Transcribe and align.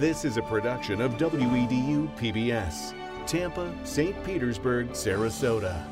This 0.00 0.24
is 0.24 0.38
a 0.38 0.42
production 0.42 1.02
of 1.02 1.18
WEDU 1.18 2.08
PBS, 2.16 2.94
Tampa, 3.26 3.70
St. 3.84 4.24
Petersburg, 4.24 4.88
Sarasota. 4.92 5.84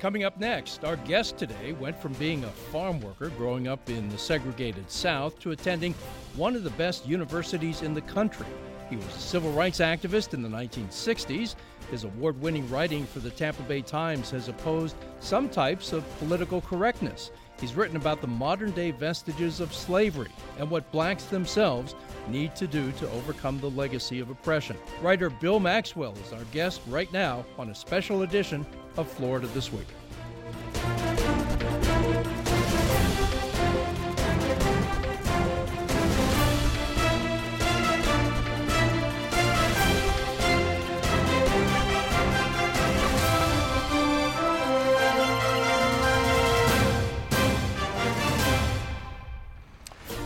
Coming 0.00 0.24
up 0.24 0.40
next, 0.40 0.84
our 0.84 0.96
guest 0.96 1.38
today 1.38 1.74
went 1.74 1.96
from 1.96 2.12
being 2.14 2.42
a 2.42 2.48
farm 2.48 3.00
worker 3.00 3.28
growing 3.38 3.68
up 3.68 3.88
in 3.88 4.08
the 4.08 4.18
segregated 4.18 4.90
South 4.90 5.38
to 5.38 5.52
attending 5.52 5.94
one 6.34 6.56
of 6.56 6.64
the 6.64 6.70
best 6.70 7.06
universities 7.06 7.82
in 7.82 7.94
the 7.94 8.00
country. 8.00 8.48
He 8.90 8.96
was 8.96 9.06
a 9.06 9.20
civil 9.20 9.52
rights 9.52 9.78
activist 9.78 10.34
in 10.34 10.42
the 10.42 10.48
1960s. 10.48 11.54
His 11.88 12.02
award 12.02 12.40
winning 12.42 12.68
writing 12.68 13.06
for 13.06 13.20
the 13.20 13.30
Tampa 13.30 13.62
Bay 13.62 13.80
Times 13.80 14.28
has 14.32 14.48
opposed 14.48 14.96
some 15.20 15.48
types 15.48 15.92
of 15.92 16.04
political 16.18 16.60
correctness. 16.62 17.30
He's 17.62 17.76
written 17.76 17.96
about 17.96 18.20
the 18.20 18.26
modern 18.26 18.72
day 18.72 18.90
vestiges 18.90 19.60
of 19.60 19.72
slavery 19.72 20.32
and 20.58 20.68
what 20.68 20.90
blacks 20.90 21.26
themselves 21.26 21.94
need 22.26 22.56
to 22.56 22.66
do 22.66 22.90
to 22.90 23.08
overcome 23.12 23.60
the 23.60 23.70
legacy 23.70 24.18
of 24.18 24.30
oppression. 24.30 24.76
Writer 25.00 25.30
Bill 25.30 25.60
Maxwell 25.60 26.12
is 26.26 26.32
our 26.32 26.42
guest 26.46 26.80
right 26.88 27.10
now 27.12 27.46
on 27.58 27.70
a 27.70 27.74
special 27.74 28.22
edition 28.22 28.66
of 28.96 29.08
Florida 29.08 29.46
This 29.54 29.72
Week. 29.72 29.86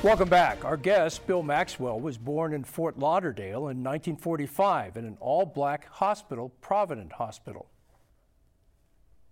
Welcome 0.06 0.28
back. 0.28 0.64
Our 0.64 0.76
guest, 0.76 1.26
Bill 1.26 1.42
Maxwell, 1.42 1.98
was 1.98 2.16
born 2.16 2.54
in 2.54 2.62
Fort 2.62 2.96
Lauderdale 2.96 3.66
in 3.66 3.82
1945 3.82 4.96
in 4.96 5.04
an 5.04 5.16
all 5.18 5.44
black 5.44 5.88
hospital, 5.90 6.50
Provident 6.60 7.10
Hospital. 7.14 7.68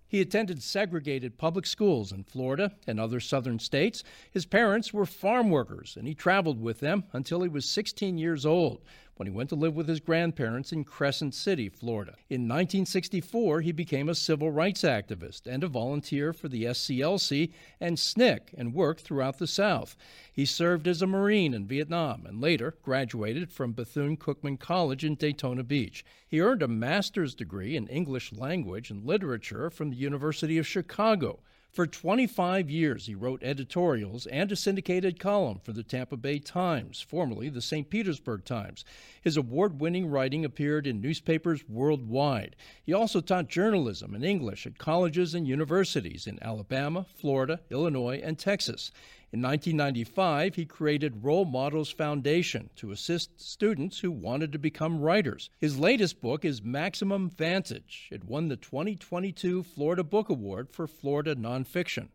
He 0.08 0.20
attended 0.20 0.64
segregated 0.64 1.38
public 1.38 1.64
schools 1.64 2.10
in 2.10 2.24
Florida 2.24 2.72
and 2.88 2.98
other 2.98 3.20
southern 3.20 3.60
states. 3.60 4.02
His 4.32 4.46
parents 4.46 4.92
were 4.92 5.06
farm 5.06 5.48
workers, 5.48 5.96
and 5.96 6.08
he 6.08 6.14
traveled 6.14 6.60
with 6.60 6.80
them 6.80 7.04
until 7.12 7.42
he 7.42 7.48
was 7.48 7.66
16 7.66 8.18
years 8.18 8.44
old 8.44 8.82
when 9.16 9.26
he 9.26 9.32
went 9.32 9.48
to 9.50 9.54
live 9.54 9.74
with 9.74 9.88
his 9.88 10.00
grandparents 10.00 10.72
in 10.72 10.84
Crescent 10.84 11.34
City, 11.34 11.68
Florida. 11.68 12.14
In 12.28 12.42
1964, 12.42 13.60
he 13.60 13.72
became 13.72 14.08
a 14.08 14.14
civil 14.14 14.50
rights 14.50 14.82
activist 14.82 15.46
and 15.46 15.62
a 15.62 15.68
volunteer 15.68 16.32
for 16.32 16.48
the 16.48 16.64
SCLC 16.64 17.52
and 17.80 17.96
SNCC 17.96 18.40
and 18.56 18.74
worked 18.74 19.02
throughout 19.02 19.38
the 19.38 19.46
South. 19.46 19.96
He 20.32 20.44
served 20.44 20.88
as 20.88 21.02
a 21.02 21.06
Marine 21.06 21.54
in 21.54 21.66
Vietnam 21.66 22.26
and 22.26 22.40
later 22.40 22.76
graduated 22.82 23.52
from 23.52 23.72
Bethune 23.72 24.16
Cookman 24.16 24.58
College 24.58 25.04
in 25.04 25.14
Daytona 25.14 25.62
Beach. 25.62 26.04
He 26.26 26.40
earned 26.40 26.62
a 26.62 26.68
master's 26.68 27.34
degree 27.34 27.76
in 27.76 27.86
English 27.86 28.32
language 28.32 28.90
and 28.90 29.04
literature 29.04 29.70
from 29.70 29.90
the 29.90 29.96
University 29.96 30.58
of 30.58 30.66
Chicago. 30.66 31.40
For 31.74 31.88
25 31.88 32.70
years, 32.70 33.06
he 33.06 33.16
wrote 33.16 33.42
editorials 33.42 34.26
and 34.26 34.52
a 34.52 34.54
syndicated 34.54 35.18
column 35.18 35.58
for 35.58 35.72
the 35.72 35.82
Tampa 35.82 36.16
Bay 36.16 36.38
Times, 36.38 37.00
formerly 37.00 37.48
the 37.48 37.60
St. 37.60 37.90
Petersburg 37.90 38.44
Times. 38.44 38.84
His 39.20 39.36
award 39.36 39.80
winning 39.80 40.06
writing 40.06 40.44
appeared 40.44 40.86
in 40.86 41.00
newspapers 41.00 41.68
worldwide. 41.68 42.54
He 42.84 42.92
also 42.92 43.20
taught 43.20 43.48
journalism 43.48 44.14
and 44.14 44.24
English 44.24 44.68
at 44.68 44.78
colleges 44.78 45.34
and 45.34 45.48
universities 45.48 46.28
in 46.28 46.40
Alabama, 46.40 47.06
Florida, 47.12 47.58
Illinois, 47.70 48.20
and 48.22 48.38
Texas. 48.38 48.92
In 49.34 49.42
1995, 49.42 50.54
he 50.54 50.64
created 50.64 51.24
Role 51.24 51.44
Models 51.44 51.90
Foundation 51.90 52.70
to 52.76 52.92
assist 52.92 53.40
students 53.40 53.98
who 53.98 54.12
wanted 54.12 54.52
to 54.52 54.60
become 54.60 55.00
writers. 55.00 55.50
His 55.58 55.76
latest 55.76 56.20
book 56.20 56.44
is 56.44 56.62
Maximum 56.62 57.30
Vantage. 57.30 58.10
It 58.12 58.22
won 58.22 58.46
the 58.46 58.54
2022 58.54 59.64
Florida 59.64 60.04
Book 60.04 60.28
Award 60.28 60.70
for 60.70 60.86
Florida 60.86 61.34
nonfiction. 61.34 62.10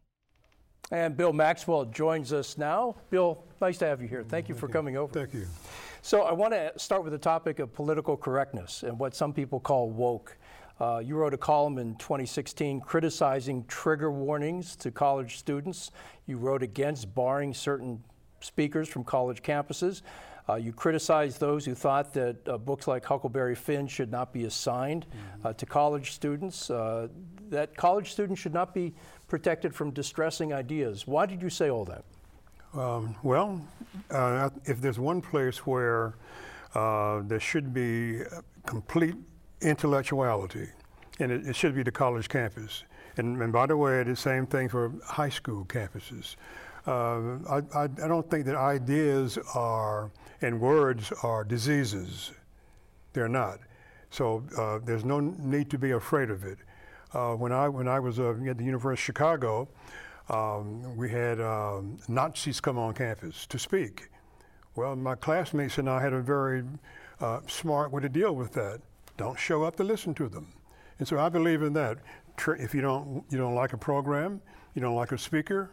And 0.92 1.18
Bill 1.18 1.34
Maxwell 1.34 1.84
joins 1.84 2.32
us 2.32 2.58
now. 2.58 2.96
Bill, 3.10 3.44
nice 3.60 3.78
to 3.80 3.86
have 3.86 4.02
you 4.02 4.08
here. 4.08 4.24
Thank 4.24 4.48
you 4.48 4.56
Thank 4.56 4.62
for 4.62 4.68
you. 4.68 4.74
coming 4.74 4.96
over. 4.96 5.12
Thank 5.12 5.34
you. 5.34 5.46
So, 6.02 6.22
I 6.22 6.32
want 6.32 6.54
to 6.54 6.72
start 6.78 7.04
with 7.04 7.12
the 7.12 7.20
topic 7.20 7.60
of 7.60 7.74
political 7.74 8.16
correctness 8.16 8.84
and 8.84 8.98
what 8.98 9.14
some 9.14 9.34
people 9.34 9.60
call 9.60 9.90
woke. 9.90 10.38
Uh, 10.80 11.02
you 11.04 11.16
wrote 11.16 11.34
a 11.34 11.38
column 11.38 11.78
in 11.78 11.96
2016 11.96 12.82
criticizing 12.82 13.66
trigger 13.66 14.12
warnings 14.12 14.76
to 14.78 14.92
college 14.92 15.38
students. 15.38 15.92
You 16.26 16.38
wrote 16.38 16.64
against 16.64 17.14
barring 17.14 17.54
certain 17.54 18.02
speakers 18.40 18.88
from 18.88 19.04
college 19.04 19.42
campuses. 19.42 20.02
Uh, 20.48 20.56
you 20.56 20.72
criticized 20.74 21.40
those 21.40 21.64
who 21.66 21.76
thought 21.76 22.14
that 22.14 22.36
uh, 22.48 22.58
books 22.58 22.88
like 22.88 23.06
Huckleberry 23.06 23.56
Finn 23.56 23.88
should 23.88 24.10
not 24.10 24.34
be 24.34 24.46
assigned 24.46 25.06
mm-hmm. 25.06 25.48
Uh, 25.48 25.54
to 25.54 25.66
college 25.66 26.12
students, 26.12 26.70
uh, 26.70 27.08
that 27.50 27.76
college 27.78 28.12
students 28.12 28.42
should 28.42 28.54
not 28.54 28.74
be 28.74 28.94
protected 29.28 29.76
from 29.76 29.92
distressing 29.92 30.54
ideas. 30.54 31.06
Why 31.06 31.26
did 31.26 31.42
you 31.42 31.50
say 31.50 31.70
all 31.70 31.86
that? 31.86 32.04
Um, 32.74 33.16
well, 33.22 33.62
uh, 34.10 34.50
if 34.66 34.82
there's 34.82 35.00
one 35.00 35.22
place 35.22 35.66
where 35.66 36.16
there 36.74 37.40
should 37.40 37.74
be 37.74 38.22
complete 38.66 39.16
intellectuality, 39.62 40.70
and 41.20 41.31
it, 41.31 41.47
it, 41.47 41.56
should 41.56 41.75
be 41.75 41.84
the 41.84 41.92
college 41.92 42.30
campus. 42.30 42.84
And, 43.18 43.42
and, 43.42 43.52
by 43.52 43.66
the 43.66 43.75
way, 43.75 44.03
the 44.03 44.16
same 44.16 44.46
thing 44.46 44.70
for 44.70 44.92
high 45.06 45.30
school 45.30 45.66
campuses. 45.66 46.36
Uh, 46.88 47.38
I, 47.50 47.58
I, 47.75 47.84
I, 47.84 48.08
don't 48.08 48.30
think 48.30 48.46
that 48.46 48.56
ideas 48.56 49.38
are 49.53 50.12
and 50.42 50.59
words 50.62 51.12
are 51.24 51.44
diseases. 51.44 52.31
They're 53.14 53.28
not. 53.28 53.59
So 54.12 54.44
uh, 54.58 54.80
there's 54.84 55.06
no 55.06 55.19
need 55.19 55.69
to 55.72 55.78
be 55.78 55.92
afraid 55.92 56.30
of 56.30 56.44
it. 56.44 56.58
Uh, 57.14 57.34
when 57.34 57.52
I 57.52 57.68
when 57.68 57.88
I 57.88 58.00
was 58.00 58.19
uh, 58.19 58.31
at 58.48 58.58
the 58.58 58.64
University 58.64 59.02
of 59.02 59.06
Chicago, 59.06 59.68
um, 60.30 60.96
we 60.96 61.09
had 61.09 61.42
um, 61.42 61.98
Nazis 62.08 62.62
come 62.62 62.78
on 62.78 62.94
campus 62.94 63.46
to 63.48 63.59
speak. 63.59 64.09
Well, 64.75 64.96
my 64.96 65.16
classmates 65.16 65.78
and 65.78 65.90
I 65.90 66.02
had 66.02 66.14
a 66.14 66.22
very 66.22 66.64
uh, 67.19 67.42
smart 67.48 67.92
way 67.92 68.02
to 68.02 68.09
deal 68.09 68.36
with 68.36 68.53
that. 68.53 68.80
Don't 69.19 69.38
show 69.38 69.63
up 69.63 69.75
to 69.75 69.84
listen 69.84 70.13
to 70.13 70.30
them. 70.30 70.47
And 70.97 71.06
so 71.06 71.19
I 71.19 71.28
believe 71.28 71.62
in 71.62 71.74
that. 71.74 71.97
If 72.57 72.74
you 72.74 72.80
don't, 72.80 73.25
you 73.30 73.38
don't 73.38 73.53
like 73.53 73.74
a 73.74 73.78
program, 73.78 74.41
you 74.74 74.81
don't 74.81 74.96
like 74.96 75.12
a 75.12 75.18
speaker, 75.18 75.72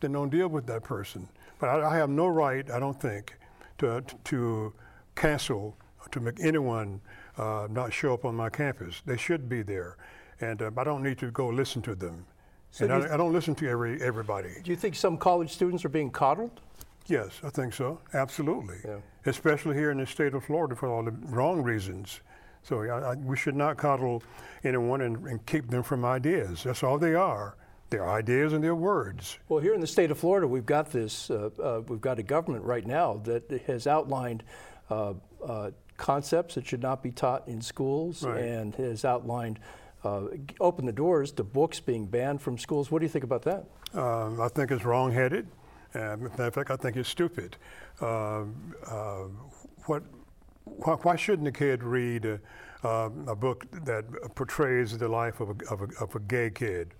then 0.00 0.12
don't 0.12 0.30
deal 0.30 0.46
with 0.46 0.64
that 0.66 0.84
person. 0.84 1.28
But 1.58 1.70
I, 1.70 1.90
I 1.90 1.96
have 1.96 2.08
no 2.08 2.28
right, 2.28 2.70
I 2.70 2.78
don't 2.78 2.98
think, 3.00 3.36
to, 3.78 4.00
to 4.24 4.72
cancel, 5.16 5.76
to 6.12 6.20
make 6.20 6.38
anyone 6.38 7.00
uh, 7.36 7.66
not 7.68 7.92
show 7.92 8.14
up 8.14 8.24
on 8.24 8.36
my 8.36 8.48
campus. 8.48 9.02
They 9.04 9.16
should 9.16 9.48
be 9.48 9.62
there. 9.62 9.96
And 10.40 10.62
uh, 10.62 10.70
I 10.76 10.84
don't 10.84 11.02
need 11.02 11.18
to 11.18 11.32
go 11.32 11.48
listen 11.48 11.82
to 11.82 11.96
them. 11.96 12.24
So 12.70 12.84
and 12.84 13.02
do 13.02 13.08
I, 13.08 13.14
I, 13.14 13.16
don't 13.16 13.32
listen 13.32 13.56
to 13.56 13.68
every 13.68 14.00
everybody. 14.00 14.50
Do 14.62 14.70
you 14.70 14.76
think 14.76 14.94
some 14.94 15.16
college 15.16 15.52
students 15.52 15.84
are 15.84 15.88
being 15.88 16.10
coddled? 16.10 16.60
Yes, 17.06 17.40
I 17.42 17.50
think 17.50 17.74
so. 17.74 18.00
Absolutely. 18.12 18.76
Yeah. 18.84 18.98
Especially 19.26 19.74
here 19.74 19.90
in 19.90 19.98
the 19.98 20.06
state 20.06 20.34
of 20.34 20.44
Florida 20.44 20.76
for 20.76 20.88
all 20.88 21.02
the 21.02 21.12
wrong 21.26 21.60
reasons. 21.60 22.20
So 22.64 22.82
I, 22.82 23.12
I, 23.12 23.14
we 23.14 23.36
should 23.36 23.54
not 23.54 23.76
coddle 23.76 24.22
anyone 24.64 25.02
and, 25.02 25.24
and, 25.26 25.46
keep 25.46 25.68
them 25.68 25.82
from 25.82 26.04
ideas. 26.04 26.62
That's 26.64 26.82
all 26.82 26.98
they 26.98 27.14
are. 27.14 27.56
They're 27.90 28.08
ideas 28.08 28.54
and 28.54 28.64
they're 28.64 28.74
words. 28.74 29.38
Well, 29.48 29.60
here 29.60 29.74
in 29.74 29.80
the 29.80 29.86
state 29.86 30.10
of 30.10 30.18
Florida, 30.18 30.48
we've 30.48 30.66
got 30.66 30.90
this. 30.90 31.30
Uh, 31.30 31.50
uh, 31.62 31.82
we've 31.86 32.00
got 32.00 32.18
a 32.18 32.22
government 32.22 32.64
right 32.64 32.86
now 32.86 33.20
that 33.24 33.50
has 33.66 33.86
outlined 33.86 34.42
uh, 34.90 35.14
uh 35.46 35.70
concepts 35.96 36.56
that 36.56 36.66
should 36.66 36.82
not 36.82 37.04
be 37.04 37.12
taught 37.12 37.46
in 37.46 37.60
schools, 37.60 38.24
right. 38.24 38.42
and 38.42 38.74
has 38.74 39.04
outlined 39.04 39.60
uh, 40.02 40.22
open 40.58 40.86
the 40.86 40.92
doors 40.92 41.30
to 41.30 41.44
books 41.44 41.78
being 41.78 42.06
banned 42.06 42.42
from 42.42 42.58
schools. 42.58 42.90
What 42.90 42.98
do 42.98 43.04
you 43.04 43.10
think 43.10 43.24
about 43.24 43.42
that? 43.42 43.64
Um, 43.92 44.40
I 44.40 44.48
think 44.48 44.72
it's 44.72 44.84
wrong-headed. 44.84 45.46
Um, 45.94 46.26
in 46.26 46.50
fact, 46.50 46.70
I 46.72 46.76
think 46.76 46.96
it's 46.96 47.08
stupid. 47.08 47.56
Uh, 48.00 48.42
what 49.86 50.02
why, 50.84 50.94
why 50.94 51.16
shouldn't 51.16 51.48
a 51.48 51.52
kid 51.52 51.82
read 51.82 52.24
a, 52.24 52.40
uh, 52.84 53.10
a, 53.26 53.34
book 53.34 53.66
that 53.84 54.04
portrays 54.34 54.96
the 54.96 55.08
life 55.08 55.40
of 55.40 55.48
a, 55.50 55.72
of 55.72 55.80
a, 55.82 56.02
of 56.02 56.14
a 56.14 56.20
gay 56.20 56.50
kid? 56.50 56.94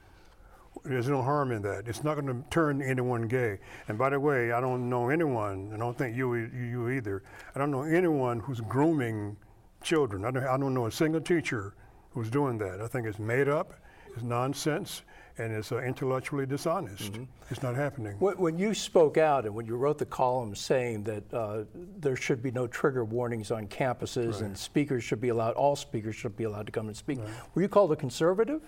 There's 0.85 1.09
no 1.09 1.23
harm 1.23 1.53
in 1.53 1.63
that. 1.63 1.87
It's 1.87 2.03
not 2.03 2.15
going 2.15 2.27
to 2.27 2.49
turn 2.51 2.83
anyone 2.83 3.29
gay. 3.29 3.59
And 3.89 3.97
by 3.97 4.11
the 4.11 4.19
way, 4.19 4.53
I 4.53 4.61
don't 4.61 4.89
know 4.89 5.09
anyone, 5.09 5.71
and 5.73 5.75
I 5.75 5.79
don't 5.79 5.97
think 5.97 6.17
you, 6.17 6.35
you 6.35 6.89
either, 6.91 7.23
I 7.55 7.59
don't 7.59 7.71
know 7.71 7.83
anyone 7.83 8.41
who's 8.41 8.61
grooming 8.61 9.37
children. 9.83 10.25
I 10.25 10.31
don't, 10.31 10.45
I 10.45 10.57
don't 10.57 10.75
know 10.75 10.87
a 10.87 10.93
single 10.93 11.21
teacher 11.21 11.75
who's 12.11 12.31
doing 12.31 12.59
that. 12.59 12.81
I 12.81 12.89
think 12.89 13.07
it's 13.07 13.19
made 13.19 13.49
up, 13.49 13.75
it's 14.15 14.23
nonsense, 14.23 15.03
and 15.39 15.53
it's 15.53 15.73
uh, 15.73 15.79
intellectually 15.79 16.47
dishonest. 16.47 17.13
Mm-hmm. 17.13 17.25
It's 17.51 17.63
not 17.63 17.75
happening. 17.75 18.17
When, 18.19 18.37
when, 18.39 18.59
you 18.59 18.73
spoke 18.73 19.19
out 19.19 19.45
and 19.45 19.55
when 19.55 19.67
you 19.67 19.77
wrote 19.77 19.99
the 19.99 20.07
column 20.07 20.55
saying 20.55 21.05
that 21.05 21.35
uh, 21.35 21.65
there 21.99 22.17
should 22.17 22.43
be 22.43 22.51
no 22.51 22.67
trigger 22.67 23.05
warnings 23.05 23.51
on 23.51 23.67
campuses 23.67 24.35
right. 24.35 24.43
and 24.43 24.57
speakers 24.57 25.03
should 25.03 25.21
be 25.21 25.31
allowed, 25.31 25.55
all 25.55 25.75
speakers 25.75 26.15
should 26.15 26.37
be 26.37 26.45
allowed 26.45 26.67
to 26.67 26.73
come 26.73 26.87
and 26.87 26.97
speak, 26.97 27.19
right. 27.19 27.29
were 27.55 27.63
you 27.63 27.69
called 27.69 27.91
a 27.93 27.97
conservative? 27.97 28.63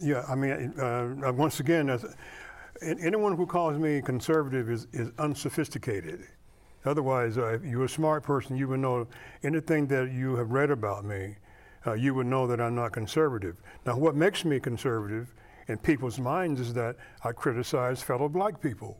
Yeah, 0.00 0.24
I 0.28 0.34
mean, 0.34 0.74
uh, 0.78 1.28
uh 1.28 1.32
once 1.32 1.60
again, 1.60 1.98
anyone 2.82 3.36
who 3.36 3.46
calls 3.46 3.78
me 3.78 4.00
conservative 4.02 4.70
is, 4.70 4.86
is 4.92 5.10
unsophisticated. 5.18 6.20
Otherwise, 6.84 7.36
uh, 7.36 7.54
if 7.54 7.64
you're 7.64 7.84
a 7.84 7.88
smart 7.88 8.22
person, 8.22 8.56
you 8.56 8.68
would 8.68 8.80
know 8.80 9.06
anything 9.42 9.86
that 9.88 10.12
you 10.12 10.36
have 10.36 10.52
read 10.52 10.70
about 10.70 11.04
me, 11.04 11.36
uh, 11.86 11.94
you 11.94 12.14
would 12.14 12.26
know 12.26 12.46
that 12.46 12.60
I'm 12.60 12.74
not 12.74 12.92
conservative. 12.92 13.56
Now, 13.84 13.96
what 13.96 14.14
makes 14.14 14.44
me 14.44 14.60
conservative 14.60 15.34
in 15.68 15.78
people's 15.78 16.18
minds 16.18 16.60
is 16.60 16.74
that 16.74 16.96
I 17.24 17.32
criticize 17.32 18.02
fellow 18.02 18.28
black 18.28 18.60
people. 18.60 18.98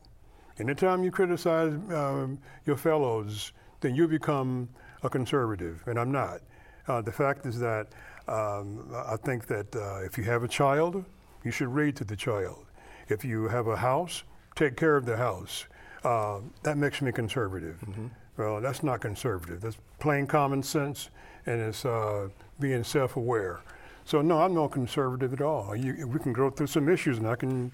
Anytime 0.58 1.04
you 1.04 1.10
criticize 1.10 1.72
um, 1.92 2.38
your 2.66 2.76
fellows, 2.76 3.52
then 3.80 3.94
you 3.94 4.08
become 4.08 4.68
a 5.02 5.08
conservative, 5.08 5.82
and 5.86 5.98
I'm 5.98 6.12
not. 6.12 6.40
Uh, 6.86 7.00
the 7.00 7.12
fact 7.12 7.46
is 7.46 7.58
that 7.60 7.88
um, 8.26 8.92
I 8.92 9.16
think 9.16 9.46
that 9.46 9.74
uh, 9.74 10.04
if 10.04 10.18
you 10.18 10.24
have 10.24 10.42
a 10.42 10.48
child, 10.48 11.04
you 11.44 11.50
should 11.50 11.68
read 11.68 11.96
to 11.96 12.04
the 12.04 12.16
child. 12.16 12.66
If 13.08 13.24
you 13.24 13.48
have 13.48 13.68
a 13.68 13.76
house, 13.76 14.24
take 14.54 14.76
care 14.76 14.96
of 14.96 15.06
the 15.06 15.16
house. 15.16 15.66
Uh, 16.04 16.40
that 16.62 16.76
makes 16.76 17.00
me 17.00 17.12
conservative. 17.12 17.78
Mm-hmm. 17.86 18.06
Well, 18.36 18.60
that's 18.60 18.82
not 18.82 19.00
conservative. 19.00 19.60
That's 19.60 19.78
plain 19.98 20.26
common 20.26 20.62
sense, 20.62 21.10
and 21.46 21.60
it's 21.60 21.84
uh, 21.84 22.28
being 22.60 22.84
self-aware. 22.84 23.60
So 24.08 24.22
no, 24.22 24.40
I'm 24.40 24.54
not 24.54 24.72
conservative 24.72 25.34
at 25.34 25.42
all. 25.42 25.76
You, 25.76 26.08
we 26.08 26.18
can 26.18 26.32
go 26.32 26.48
through 26.48 26.68
some 26.68 26.88
issues, 26.88 27.18
and 27.18 27.26
I 27.26 27.36
can 27.36 27.70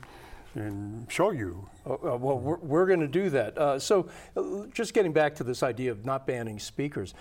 and 0.57 1.07
show 1.09 1.31
you. 1.31 1.69
Oh, 1.87 1.95
uh, 1.95 2.17
well, 2.17 2.41
we're, 2.41 2.57
we're 2.57 2.87
going 2.87 3.01
to 3.01 3.09
do 3.09 3.31
that. 3.31 3.57
Uh, 3.57 3.79
so, 3.79 4.09
uh, 4.37 4.67
just 4.73 4.95
getting 4.95 5.13
back 5.13 5.37
to 5.37 5.45
this 5.45 5.63
idea 5.63 5.93
of 5.93 6.05
not 6.05 6.27
banning 6.27 6.59
speakers, 6.59 7.15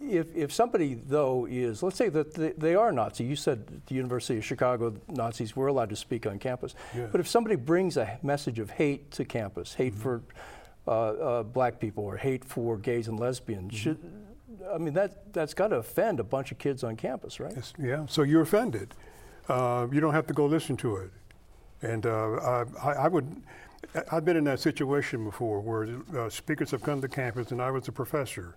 if, 0.00 0.34
if 0.34 0.52
somebody, 0.52 0.94
though, 0.94 1.46
is, 1.48 1.80
let's 1.84 1.96
say 1.96 2.08
that 2.08 2.34
they, 2.34 2.50
they, 2.52 2.74
are 2.74 2.90
Nazi, 2.90 3.22
you 3.22 3.36
said 3.36 3.82
the 3.86 3.94
University 3.94 4.38
of 4.38 4.44
Chicago 4.44 4.94
Nazis 5.08 5.54
were 5.54 5.68
allowed 5.68 5.90
to 5.90 5.96
speak 5.96 6.26
on 6.26 6.40
campus, 6.40 6.74
yeah. 6.96 7.06
but 7.12 7.20
if 7.20 7.28
somebody 7.28 7.54
brings 7.54 7.96
a 7.96 8.18
message 8.24 8.58
of 8.58 8.70
hate 8.70 9.12
to 9.12 9.24
campus, 9.24 9.74
hate 9.74 9.92
mm-hmm. 9.92 10.02
for 10.02 10.22
uh, 10.88 10.90
uh, 10.90 11.42
black 11.44 11.78
people 11.78 12.02
or 12.02 12.16
hate 12.16 12.44
for 12.44 12.76
gays 12.76 13.06
and 13.06 13.20
lesbians, 13.20 13.72
mm-hmm. 13.72 13.76
should, 13.76 14.25
I 14.72 14.78
mean, 14.78 14.94
that, 14.94 15.32
that's 15.32 15.54
got 15.54 15.68
to 15.68 15.76
offend 15.76 16.20
a 16.20 16.24
bunch 16.24 16.52
of 16.52 16.58
kids 16.58 16.84
on 16.84 16.96
campus, 16.96 17.40
right? 17.40 17.52
Yes, 17.54 17.72
yeah, 17.78 18.06
so 18.08 18.22
you're 18.22 18.42
offended. 18.42 18.94
Uh, 19.48 19.86
you 19.92 20.00
don't 20.00 20.14
have 20.14 20.26
to 20.26 20.34
go 20.34 20.46
listen 20.46 20.76
to 20.78 20.96
it. 20.96 21.10
And 21.82 22.06
uh, 22.06 22.64
I, 22.82 22.92
I, 22.92 23.08
would, 23.08 23.42
I've 24.10 24.24
been 24.24 24.36
in 24.36 24.44
that 24.44 24.60
situation 24.60 25.24
before 25.24 25.60
where 25.60 25.88
uh, 26.16 26.28
speakers 26.30 26.70
have 26.70 26.82
come 26.82 27.00
to 27.00 27.08
campus 27.08 27.50
and 27.50 27.60
I 27.60 27.70
was 27.70 27.86
a 27.88 27.92
professor 27.92 28.56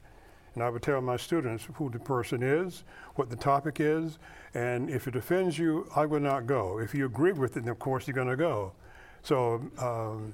and 0.55 0.63
I 0.63 0.69
would 0.69 0.81
tell 0.81 0.99
my 1.01 1.17
students 1.17 1.67
who 1.75 1.89
the 1.89 1.99
person 1.99 2.41
is, 2.41 2.83
what 3.15 3.29
the 3.29 3.35
topic 3.35 3.79
is, 3.79 4.17
and 4.53 4.89
if 4.89 5.07
it 5.07 5.15
offends 5.15 5.59
you, 5.59 5.87
I 5.95 6.05
would 6.05 6.23
not 6.23 6.47
go. 6.47 6.79
If 6.79 6.95
you 6.95 7.05
agree 7.05 7.33
with 7.33 7.55
it, 7.55 7.61
then 7.61 7.69
of 7.69 7.79
course 7.79 8.07
you're 8.07 8.15
going 8.15 8.29
to 8.29 8.35
go. 8.35 8.73
So 9.21 9.61
um, 9.77 10.33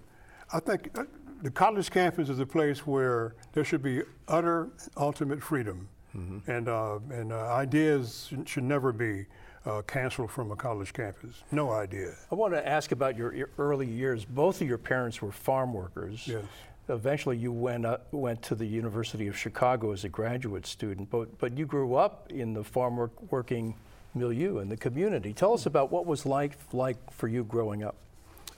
I 0.53 0.59
think 0.59 0.89
uh, 0.97 1.03
the 1.41 1.51
college 1.51 1.89
campus 1.91 2.29
is 2.29 2.39
a 2.39 2.45
place 2.45 2.85
where 2.85 3.35
there 3.53 3.63
should 3.63 3.83
be 3.83 4.01
utter, 4.27 4.69
ultimate 4.97 5.41
freedom. 5.41 5.87
Mm-hmm. 6.15 6.49
And, 6.49 6.69
uh, 6.69 6.99
and 7.11 7.33
uh, 7.33 7.47
ideas 7.53 8.31
should 8.45 8.63
never 8.63 8.91
be 8.93 9.25
uh, 9.65 9.81
canceled 9.81 10.31
from 10.31 10.51
a 10.51 10.55
college 10.55 10.93
campus. 10.93 11.43
No 11.51 11.71
idea. 11.71 12.13
I 12.31 12.35
want 12.35 12.53
to 12.53 12.67
ask 12.67 12.91
about 12.91 13.17
your, 13.17 13.33
your, 13.33 13.49
early 13.57 13.87
years. 13.87 14.23
Both 14.23 14.61
of 14.61 14.67
your 14.67 14.77
parents 14.77 15.21
were 15.21 15.31
farm 15.31 15.73
workers. 15.73 16.27
Yes 16.27 16.45
eventually 16.89 17.37
you 17.37 17.51
went 17.51 17.85
up, 17.85 18.11
went 18.13 18.41
to 18.43 18.55
the 18.55 18.65
University 18.65 19.27
of 19.27 19.37
Chicago 19.37 19.91
as 19.91 20.03
a 20.03 20.09
graduate 20.09 20.65
student, 20.65 21.09
but 21.09 21.37
but 21.39 21.57
you 21.57 21.65
grew 21.65 21.95
up 21.95 22.31
in 22.31 22.53
the 22.53 22.63
farm 22.63 22.97
work, 22.97 23.11
working 23.31 23.75
milieu 24.13 24.59
in 24.59 24.69
the 24.69 24.77
community. 24.77 25.33
Tell 25.33 25.53
us 25.53 25.65
about 25.65 25.91
what 25.91 26.05
was 26.05 26.25
life 26.25 26.73
like 26.73 26.97
for 27.11 27.27
you 27.27 27.43
growing 27.43 27.83
up. 27.83 27.95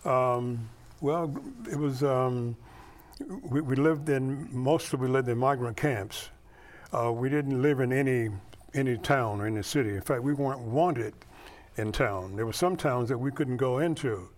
Um, 0.05 0.69
well, 1.01 1.33
it 1.71 1.77
was. 1.77 2.03
Um, 2.03 2.55
we, 3.49 3.61
we, 3.61 3.75
lived 3.75 4.09
in 4.09 4.47
mostly 4.51 4.99
we 4.99 5.07
lived 5.07 5.27
in 5.27 5.37
migrant 5.37 5.77
camps. 5.77 6.29
Uh, 6.93 7.11
we 7.11 7.29
didn't 7.29 7.61
live 7.61 7.79
in 7.79 7.91
any 7.91 8.29
any 8.73 8.97
town 8.97 9.41
or 9.41 9.47
any 9.47 9.63
city. 9.63 9.95
In 9.95 10.01
fact, 10.01 10.21
we 10.21 10.33
weren't 10.33 10.61
wanted 10.61 11.13
in 11.77 11.91
town. 11.91 12.35
There 12.35 12.45
were 12.45 12.53
some 12.53 12.75
towns 12.75 13.09
that 13.09 13.17
we 13.17 13.31
couldn't 13.31 13.57
go 13.57 13.79
into 13.79 14.29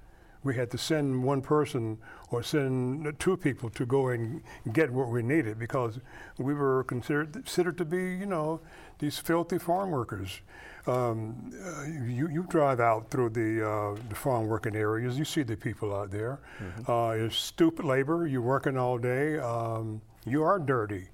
we 0.43 0.55
had 0.55 0.71
to 0.71 0.77
send 0.77 1.23
one 1.23 1.41
person 1.41 1.97
or 2.31 2.41
send 2.41 3.19
two 3.19 3.35
people 3.35 3.69
to 3.71 3.85
go 3.85 4.09
and 4.09 4.41
get 4.71 4.89
what 4.89 5.09
we 5.09 5.21
needed 5.21 5.59
because 5.59 5.99
we 6.37 6.53
were 6.53 6.83
considered, 6.85 7.33
considered 7.33 7.77
to 7.77 7.85
be, 7.85 7.97
you 7.97 8.25
know, 8.25 8.61
these 8.99 9.17
filthy 9.17 9.57
farm 9.57 9.91
workers. 9.91 10.41
Um, 10.89 11.53
uh, 11.63 11.83
you, 11.85 12.29
you 12.29 12.45
drive 12.49 12.79
out 12.79 13.11
through 13.11 13.29
the, 13.29 13.67
uh, 13.67 13.95
the 14.09 14.15
farm 14.15 14.47
working 14.47 14.75
areas, 14.75 15.19
you 15.19 15.25
see 15.25 15.43
the 15.43 15.55
people 15.55 15.93
out 15.93 16.09
there. 16.09 16.39
Mm-hmm. 16.59 16.91
Uh, 16.91 17.25
it's 17.25 17.35
stupid 17.35 17.85
labor, 17.85 18.27
you're 18.27 18.41
working 18.41 18.77
all 18.77 18.97
day, 18.97 19.37
um, 19.37 20.01
you 20.25 20.41
are 20.43 20.57
dirty. 20.57 21.07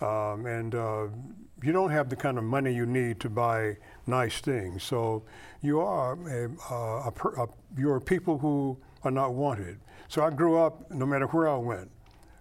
Um, 0.00 0.46
and 0.46 0.74
uh, 0.74 1.08
you 1.62 1.72
don't 1.72 1.90
have 1.90 2.08
the 2.08 2.16
kind 2.16 2.38
of 2.38 2.44
money 2.44 2.72
you 2.72 2.86
need 2.86 3.20
to 3.20 3.28
buy 3.28 3.76
nice 4.06 4.40
things. 4.40 4.82
So 4.82 5.24
you 5.60 5.80
are 5.80 6.14
a, 6.28 6.48
a, 6.70 6.74
a, 6.74 7.42
a 7.42 7.48
you're 7.76 8.00
people 8.00 8.38
who 8.38 8.78
are 9.02 9.10
not 9.10 9.34
wanted. 9.34 9.78
So 10.08 10.24
I 10.24 10.30
grew 10.30 10.58
up, 10.58 10.90
no 10.90 11.04
matter 11.04 11.26
where 11.26 11.48
I 11.48 11.56
went. 11.56 11.90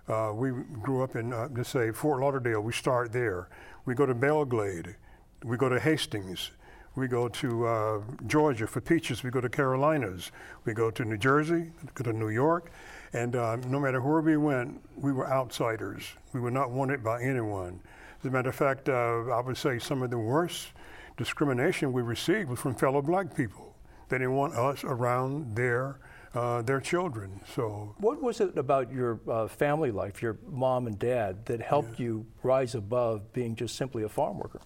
Uh, 0.07 0.31
we 0.33 0.51
grew 0.81 1.03
up 1.03 1.15
in, 1.17 1.33
uh, 1.33 1.49
let's 1.53 1.69
say, 1.69 1.91
Fort 1.91 2.21
Lauderdale. 2.21 2.61
We 2.61 2.71
start 2.71 3.11
there. 3.11 3.49
We 3.85 3.93
go 3.93 4.05
to 4.05 4.15
Belle 4.15 4.45
Glade. 4.45 4.95
We 5.43 5.57
go 5.57 5.67
to 5.67 5.79
Hastings. 5.79 6.51
We 6.97 7.07
go 7.07 7.27
to 7.27 7.67
uh, 7.67 8.01
Georgia 8.25 8.65
for 8.65 8.81
peaches. 8.81 9.21
We 9.21 9.29
go 9.29 9.39
to 9.39 9.49
Carolinas. 9.49 10.31
We 10.65 10.73
go 10.73 10.89
to 10.89 11.05
New 11.05 11.17
Jersey, 11.17 11.69
go 11.93 12.03
to 12.03 12.11
New 12.11 12.29
York. 12.29 12.71
And 13.13 13.35
uh, 13.35 13.57
no 13.67 13.79
matter 13.79 14.01
where 14.01 14.19
we 14.19 14.35
went, 14.35 14.81
we 14.95 15.11
were 15.11 15.29
outsiders. 15.29 16.03
We 16.33 16.39
were 16.39 16.49
not 16.49 16.71
wanted 16.71 17.03
by 17.03 17.21
anyone. 17.21 17.81
As 18.19 18.25
a 18.25 18.31
matter 18.31 18.49
of 18.49 18.55
fact, 18.55 18.89
uh, 18.89 19.29
I 19.29 19.39
would 19.41 19.57
say 19.57 19.77
some 19.77 20.01
of 20.01 20.09
the 20.09 20.17
worst 20.17 20.69
discrimination 21.17 21.93
we 21.93 22.01
received 22.01 22.49
was 22.49 22.59
from 22.59 22.73
fellow 22.73 23.03
black 23.03 23.35
people. 23.35 23.75
They 24.09 24.17
didn't 24.17 24.33
want 24.33 24.55
us 24.55 24.83
around 24.83 25.55
their 25.55 25.99
uh, 26.33 26.63
their 26.63 26.79
children. 26.79 27.39
So, 27.55 27.95
what 27.99 28.21
was 28.21 28.41
it 28.41 28.57
about 28.57 28.91
your 28.91 29.19
uh, 29.29 29.47
family 29.47 29.91
life, 29.91 30.21
your 30.21 30.37
mom 30.49 30.87
and 30.87 30.97
dad, 30.97 31.45
that 31.45 31.61
helped 31.61 31.99
yeah. 31.99 32.05
you 32.05 32.25
rise 32.41 32.73
above 32.73 33.33
being 33.33 33.55
just 33.55 33.75
simply 33.75 34.03
a 34.03 34.09
farm 34.09 34.39
worker? 34.39 34.61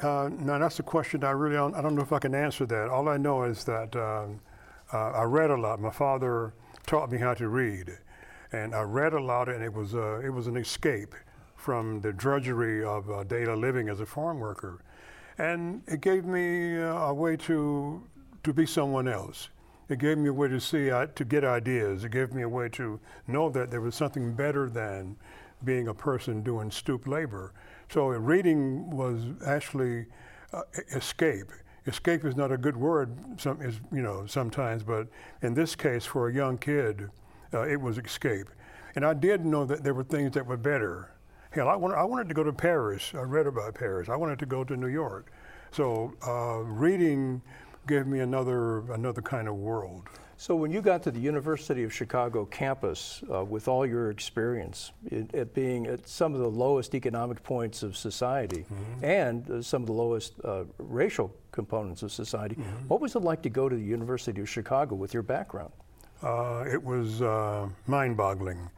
Uh, 0.00 0.28
now 0.38 0.58
that's 0.58 0.78
a 0.78 0.82
question 0.82 1.24
I 1.24 1.30
really 1.30 1.56
don't, 1.56 1.74
I 1.74 1.80
don't 1.80 1.94
know 1.94 2.02
if 2.02 2.12
I 2.12 2.18
can 2.18 2.34
answer 2.34 2.66
that. 2.66 2.88
All 2.88 3.08
I 3.08 3.16
know 3.16 3.44
is 3.44 3.64
that 3.64 3.96
um, 3.96 4.40
uh, 4.92 5.10
I 5.10 5.22
read 5.22 5.50
a 5.50 5.56
lot. 5.56 5.80
My 5.80 5.90
father 5.90 6.52
taught 6.86 7.10
me 7.10 7.18
how 7.18 7.34
to 7.34 7.48
read, 7.48 7.96
and 8.52 8.74
I 8.74 8.82
read 8.82 9.14
a 9.14 9.20
lot, 9.20 9.48
and 9.48 9.64
it 9.64 9.72
was 9.72 9.94
uh, 9.94 10.20
it 10.20 10.28
was 10.30 10.46
an 10.46 10.56
escape 10.56 11.14
from 11.56 12.00
the 12.02 12.12
drudgery 12.12 12.84
of 12.84 13.10
uh, 13.10 13.24
daily 13.24 13.56
living 13.56 13.88
as 13.88 14.00
a 14.00 14.06
farm 14.06 14.38
worker. 14.38 14.80
And 15.38 15.82
it 15.86 16.02
gave 16.02 16.26
me 16.26 16.78
uh, 16.78 17.08
a 17.08 17.14
way 17.14 17.36
to, 17.38 18.02
to 18.42 18.52
be 18.52 18.66
someone 18.66 19.08
else. 19.08 19.48
It 19.88 19.98
gave 19.98 20.18
me 20.18 20.28
a 20.28 20.32
way 20.32 20.48
to 20.48 20.60
see, 20.60 20.90
uh, 20.90 21.06
to 21.06 21.24
get 21.24 21.42
ideas. 21.42 22.04
It 22.04 22.12
gave 22.12 22.34
me 22.34 22.42
a 22.42 22.48
way 22.48 22.68
to 22.70 23.00
know 23.26 23.48
that 23.50 23.70
there 23.70 23.80
was 23.80 23.94
something 23.94 24.34
better 24.34 24.68
than 24.68 25.16
being 25.62 25.88
a 25.88 25.94
person 25.94 26.42
doing 26.42 26.70
stoop 26.70 27.06
labor. 27.06 27.52
So 27.90 28.08
reading 28.08 28.90
was 28.90 29.22
actually 29.46 30.06
uh, 30.52 30.62
escape. 30.94 31.50
Escape 31.86 32.24
is 32.24 32.34
not 32.34 32.50
a 32.50 32.56
good 32.56 32.76
word, 32.76 33.14
some 33.36 33.60
is 33.60 33.80
you 33.92 34.02
know 34.02 34.24
sometimes, 34.26 34.82
but 34.82 35.06
in 35.42 35.52
this 35.52 35.76
case, 35.76 36.06
for 36.06 36.28
a 36.28 36.34
young 36.34 36.56
kid, 36.56 37.10
uh, 37.52 37.62
it 37.68 37.80
was 37.80 37.98
escape. 37.98 38.48
And 38.96 39.04
I 39.04 39.12
did 39.12 39.44
know 39.44 39.64
that 39.66 39.82
there 39.84 39.92
were 39.92 40.04
things 40.04 40.32
that 40.32 40.46
were 40.46 40.56
better. 40.56 41.10
Hell, 41.50 41.68
I 41.68 41.76
wanted, 41.76 41.96
I 41.96 42.04
wanted 42.04 42.28
to 42.28 42.34
go 42.34 42.42
to 42.42 42.52
Paris. 42.52 43.12
I 43.14 43.22
read 43.22 43.46
about 43.46 43.74
Paris. 43.74 44.08
I 44.08 44.16
wanted 44.16 44.38
to 44.40 44.46
go 44.46 44.64
to 44.64 44.76
New 44.76 44.88
York. 44.88 45.30
So 45.72 46.14
uh, 46.26 46.60
reading 46.64 47.42
gave 47.86 48.06
me 48.06 48.20
another, 48.20 48.90
another 48.92 49.20
kind 49.20 49.48
of 49.48 49.56
world. 49.56 50.08
So 50.44 50.54
when 50.54 50.70
you 50.70 50.82
got 50.82 51.02
to 51.04 51.10
the 51.10 51.20
University 51.20 51.84
of 51.84 51.94
Chicago 51.94 52.44
campus 52.44 53.22
uh, 53.32 53.42
with 53.42 53.66
all 53.66 53.86
your 53.86 54.10
experience, 54.10 54.92
it, 55.10 55.32
it, 55.32 55.54
being 55.54 55.86
at 55.86 56.06
some 56.06 56.34
of 56.34 56.40
the 56.40 56.50
lowest 56.50 56.94
economic 56.94 57.42
points 57.42 57.82
of 57.82 57.96
society 57.96 58.66
mm-hmm. 58.70 59.04
and 59.06 59.50
uh, 59.50 59.62
some 59.62 59.80
of 59.80 59.86
the 59.86 59.94
lowest 59.94 60.34
uh, 60.44 60.64
racial 60.76 61.34
components 61.50 62.02
of 62.02 62.12
society, 62.12 62.56
mm-hmm. 62.56 62.88
what 62.88 63.00
was 63.00 63.16
it 63.16 63.20
like 63.20 63.40
to 63.40 63.48
go 63.48 63.70
to 63.70 63.74
the 63.74 63.82
University 63.82 64.38
of 64.42 64.46
Chicago 64.46 64.94
with 64.94 65.14
your 65.14 65.22
background? 65.22 65.72
Uh, 66.22 66.66
it 66.70 66.84
was 66.84 67.22
uh, 67.22 67.66
mind-boggling. 67.86 68.68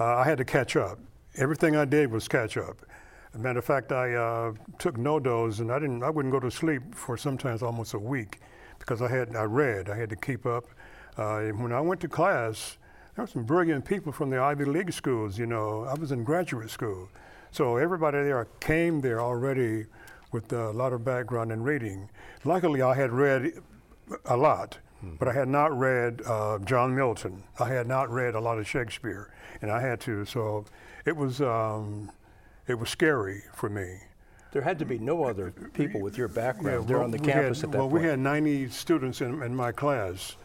Uh, 0.00 0.16
I 0.16 0.24
had 0.24 0.38
to 0.38 0.46
catch 0.46 0.76
up 0.76 0.98
everything 1.36 1.76
I 1.76 1.84
did 1.84 2.10
was 2.10 2.26
catch 2.26 2.56
up. 2.56 2.86
As 3.34 3.38
a 3.38 3.42
matter 3.42 3.58
of 3.58 3.66
fact, 3.66 3.92
I 3.92 4.14
uh, 4.14 4.54
took 4.78 4.96
NoDoz 4.96 5.60
and 5.60 5.70
I 5.70 5.78
didn't. 5.78 6.02
I 6.02 6.08
wouldn't 6.08 6.32
go 6.32 6.40
to 6.40 6.50
sleep 6.50 6.94
for 6.94 7.18
sometimes 7.18 7.62
almost 7.62 7.92
a 7.92 7.98
week 7.98 8.40
because 8.78 9.02
I 9.02 9.08
had 9.08 9.36
I 9.36 9.42
read. 9.42 9.90
I 9.90 9.96
had 9.96 10.08
to 10.08 10.16
keep 10.16 10.46
up. 10.46 10.64
Uh, 11.16 11.48
when 11.50 11.72
I 11.72 11.80
went 11.80 12.00
to 12.02 12.08
class, 12.08 12.78
there 13.14 13.24
were 13.24 13.30
some 13.30 13.44
brilliant 13.44 13.84
people 13.84 14.12
from 14.12 14.30
the 14.30 14.38
Ivy 14.38 14.64
League 14.64 14.92
schools. 14.92 15.38
You 15.38 15.46
know, 15.46 15.84
I 15.84 15.94
was 15.94 16.12
in 16.12 16.24
graduate 16.24 16.70
school, 16.70 17.08
so 17.50 17.76
everybody 17.76 18.18
there 18.18 18.46
came 18.60 19.00
there 19.00 19.20
already 19.20 19.86
with 20.32 20.52
a 20.52 20.70
lot 20.70 20.92
of 20.92 21.04
background 21.04 21.52
in 21.52 21.62
reading. 21.62 22.08
Luckily, 22.44 22.80
I 22.80 22.94
had 22.94 23.12
read 23.12 23.52
a 24.24 24.36
lot, 24.36 24.78
mm-hmm. 25.04 25.16
but 25.16 25.28
I 25.28 25.32
had 25.32 25.48
not 25.48 25.78
read 25.78 26.22
uh, 26.26 26.58
John 26.60 26.94
Milton. 26.94 27.42
I 27.58 27.68
had 27.68 27.86
not 27.86 28.10
read 28.10 28.34
a 28.34 28.40
lot 28.40 28.58
of 28.58 28.66
Shakespeare, 28.66 29.30
and 29.60 29.70
I 29.70 29.80
had 29.80 30.00
to. 30.02 30.24
So 30.24 30.64
it 31.04 31.16
was 31.16 31.40
um, 31.42 32.10
it 32.66 32.78
was 32.78 32.88
scary 32.88 33.42
for 33.54 33.68
me. 33.68 33.98
There 34.52 34.62
had 34.62 34.78
to 34.80 34.84
be 34.84 34.98
no 34.98 35.24
other 35.24 35.50
people 35.72 36.00
with 36.00 36.18
your 36.18 36.28
background 36.28 36.84
yeah, 36.84 36.88
there 36.88 37.02
on 37.02 37.10
the 37.10 37.18
campus 37.18 37.62
had, 37.62 37.68
at 37.68 37.72
that 37.72 37.78
well, 37.78 37.88
point. 37.88 38.02
we 38.02 38.08
had 38.08 38.18
90 38.18 38.68
students 38.68 39.22
in, 39.22 39.42
in, 39.42 39.56
my 39.56 39.72
class, 39.72 40.36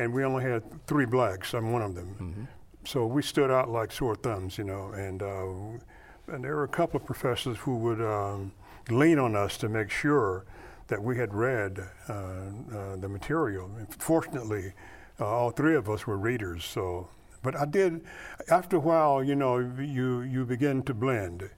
and 0.00 0.12
we 0.14 0.24
only 0.24 0.42
had 0.42 0.62
three 0.86 1.06
blacks. 1.06 1.54
I'm 1.54 1.72
one 1.72 1.82
of 1.82 1.94
them. 1.94 2.16
Mm-hmm. 2.20 2.44
So 2.84 3.06
we 3.06 3.22
stood 3.22 3.50
out 3.50 3.68
like 3.68 3.92
sore 3.92 4.14
thumbs, 4.14 4.56
you 4.58 4.64
know. 4.64 4.92
And 4.92 5.22
uh, 5.22 6.34
and 6.34 6.44
there 6.44 6.56
were 6.56 6.64
a 6.64 6.68
couple 6.68 6.98
of 6.98 7.06
professors 7.06 7.58
who 7.58 7.76
would 7.76 8.00
um, 8.00 8.52
lean 8.88 9.18
on 9.18 9.36
us 9.36 9.56
to 9.58 9.68
make 9.68 9.90
sure 9.90 10.44
that 10.88 11.02
we 11.02 11.16
had 11.16 11.34
read 11.34 11.78
uh, 12.08 12.12
uh, 12.12 12.96
the 12.96 13.08
material. 13.08 13.70
And 13.78 13.92
fortunately, 13.94 14.72
uh, 15.20 15.26
all 15.26 15.50
three 15.50 15.76
of 15.76 15.88
us 15.88 16.06
were 16.06 16.16
readers. 16.16 16.64
So, 16.64 17.08
but 17.42 17.54
I 17.56 17.66
did. 17.66 18.00
After 18.48 18.76
a 18.76 18.80
while, 18.80 19.22
you 19.22 19.36
know, 19.36 19.58
you 19.58 20.22
you 20.22 20.44
begin 20.46 20.82
to 20.84 20.94
blend, 20.94 21.50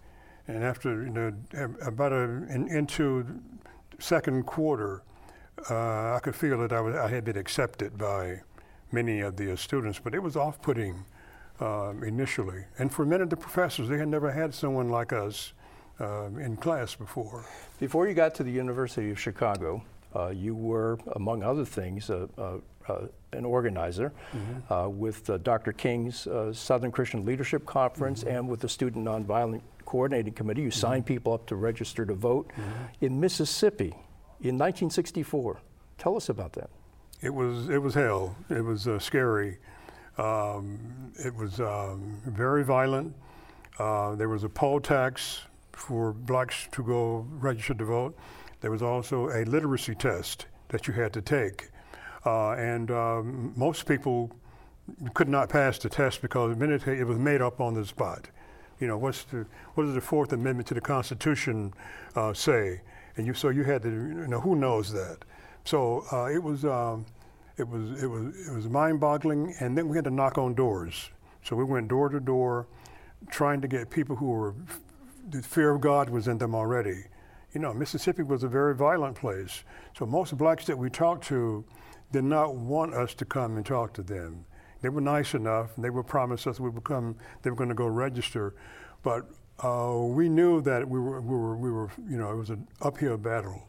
and 0.48 0.64
after 0.64 1.04
you 1.04 1.10
know 1.10 1.32
about 1.82 2.12
a 2.12 2.24
in, 2.24 2.68
into 2.68 3.40
second 3.98 4.46
quarter, 4.46 5.02
uh, 5.70 6.14
I 6.14 6.20
could 6.22 6.34
feel 6.34 6.58
that 6.58 6.72
I, 6.72 6.80
was, 6.80 6.94
I 6.96 7.08
had 7.08 7.24
been 7.24 7.36
accepted 7.36 7.96
by 7.98 8.40
many 8.90 9.20
of 9.20 9.36
the 9.36 9.56
students, 9.56 9.98
but 9.98 10.14
it 10.14 10.22
was 10.22 10.36
off-putting 10.36 11.04
um, 11.60 12.02
initially. 12.02 12.64
And 12.78 12.92
for 12.92 13.04
many 13.04 13.22
of 13.22 13.30
the 13.30 13.36
professors, 13.36 13.88
they 13.88 13.98
had 13.98 14.08
never 14.08 14.30
had 14.30 14.54
someone 14.54 14.90
like 14.90 15.12
us 15.12 15.52
uh, 16.00 16.26
in 16.38 16.56
class 16.56 16.94
before. 16.94 17.46
Before 17.78 18.08
you 18.08 18.14
got 18.14 18.34
to 18.36 18.42
the 18.42 18.50
University 18.50 19.10
of 19.10 19.20
Chicago, 19.20 19.82
uh, 20.14 20.28
you 20.28 20.54
were, 20.54 20.98
among 21.14 21.42
other 21.42 21.64
things, 21.64 22.10
uh, 22.10 22.26
an 23.32 23.44
organizer 23.44 24.12
mm-hmm. 24.32 24.72
Uh, 24.72 24.88
with 24.88 25.28
uh, 25.30 25.38
Dr. 25.38 25.72
King's 25.72 26.26
uh, 26.26 26.52
Southern 26.52 26.90
Christian 26.90 27.24
Leadership 27.24 27.64
Conference 27.64 28.24
mm-hmm. 28.24 28.36
and 28.36 28.48
with 28.48 28.60
the 28.60 28.68
Student 28.68 29.04
Nonviolent 29.06 29.62
Coordinating 29.84 30.32
Committee. 30.32 30.62
You 30.62 30.68
mm-hmm. 30.68 30.80
signed 30.80 31.06
people 31.06 31.32
up 31.32 31.46
to 31.46 31.56
register 31.56 32.04
to 32.04 32.14
vote 32.14 32.48
mm-hmm. 32.48 33.04
in 33.04 33.20
Mississippi 33.20 33.94
in 34.42 34.58
1964. 34.58 35.60
Tell 35.98 36.16
us 36.16 36.28
about 36.28 36.52
that. 36.54 36.70
It 37.20 37.32
was 37.32 37.68
it 37.68 37.78
was 37.78 37.94
hell. 37.94 38.36
It 38.50 38.64
was 38.64 38.88
scary. 38.98 39.58
Um, 40.18 41.12
it 41.24 41.34
was 41.34 41.60
um, 41.60 42.20
very 42.26 42.64
violent. 42.64 43.14
there 43.78 44.28
was 44.28 44.44
a 44.44 44.48
poll 44.48 44.80
tax 44.80 45.42
for 45.72 46.12
blacks 46.12 46.68
to 46.72 46.82
go 46.82 47.26
register 47.30 47.74
to 47.74 47.84
vote. 47.84 48.16
There 48.60 48.70
was 48.70 48.82
also 48.82 49.28
a 49.30 49.44
literacy 49.44 49.94
test 49.94 50.46
that 50.68 50.86
you 50.86 50.94
had 50.94 51.12
to 51.14 51.20
take. 51.22 51.70
Uh, 52.24 52.52
and 52.52 52.90
um, 52.90 53.52
most 53.56 53.86
people 53.86 54.30
could 55.14 55.28
not 55.28 55.48
pass 55.48 55.78
the 55.78 55.88
test 55.88 56.22
because 56.22 56.56
it 56.86 57.06
was 57.06 57.18
made 57.18 57.42
up 57.42 57.60
on 57.60 57.74
the 57.74 57.84
spot. 57.84 58.28
You 58.78 58.86
know, 58.86 58.98
what's 58.98 59.24
the, 59.24 59.46
what 59.74 59.84
does 59.84 59.94
the 59.94 60.00
Fourth 60.00 60.32
Amendment 60.32 60.68
to 60.68 60.74
the 60.74 60.80
Constitution 60.80 61.72
uh, 62.14 62.32
say? 62.32 62.80
And 63.16 63.26
you, 63.26 63.34
so 63.34 63.50
you 63.50 63.64
had 63.64 63.82
to, 63.82 63.90
you 63.90 64.26
know, 64.26 64.40
who 64.40 64.56
knows 64.56 64.92
that? 64.92 65.18
So 65.64 66.04
uh, 66.12 66.26
it 66.26 66.42
was, 66.42 66.64
um, 66.64 67.06
it 67.56 67.68
was, 67.68 68.02
it 68.02 68.06
was, 68.06 68.48
it 68.48 68.52
was 68.54 68.68
mind-boggling. 68.68 69.54
And 69.60 69.76
then 69.76 69.88
we 69.88 69.96
had 69.96 70.04
to 70.04 70.10
knock 70.10 70.38
on 70.38 70.54
doors. 70.54 71.10
So 71.42 71.56
we 71.56 71.64
went 71.64 71.88
door 71.88 72.08
to 72.08 72.20
door, 72.20 72.66
trying 73.30 73.60
to 73.60 73.68
get 73.68 73.90
people 73.90 74.16
who 74.16 74.26
were 74.26 74.54
the 75.30 75.42
fear 75.42 75.70
of 75.70 75.80
God 75.80 76.10
was 76.10 76.28
in 76.28 76.38
them 76.38 76.54
already. 76.54 77.04
You 77.52 77.60
know, 77.60 77.72
Mississippi 77.72 78.22
was 78.22 78.42
a 78.42 78.48
very 78.48 78.74
violent 78.74 79.16
place. 79.16 79.62
So 79.96 80.06
most 80.06 80.36
blacks 80.36 80.64
that 80.66 80.76
we 80.76 80.90
talked 80.90 81.24
to 81.26 81.64
did 82.10 82.24
not 82.24 82.56
want 82.56 82.94
us 82.94 83.14
to 83.14 83.24
come 83.24 83.56
and 83.56 83.64
talk 83.64 83.92
to 83.94 84.02
them. 84.02 84.44
They 84.80 84.88
were 84.88 85.00
nice 85.00 85.34
enough, 85.34 85.76
and 85.76 85.84
they 85.84 85.90
would 85.90 86.06
promise 86.06 86.46
us 86.46 86.58
we 86.58 86.70
would 86.70 86.84
come, 86.84 87.16
they 87.42 87.50
were 87.50 87.56
going 87.56 87.68
to 87.68 87.74
go 87.74 87.86
register. 87.86 88.54
But 89.02 89.26
uh, 89.62 89.96
we 89.96 90.28
knew 90.28 90.60
that 90.62 90.88
we 90.88 90.98
were, 90.98 91.20
we, 91.20 91.36
were, 91.36 91.56
we 91.56 91.70
were, 91.70 91.90
you 92.08 92.16
know, 92.16 92.30
it 92.30 92.36
was 92.36 92.50
an 92.50 92.66
uphill 92.80 93.16
battle. 93.16 93.62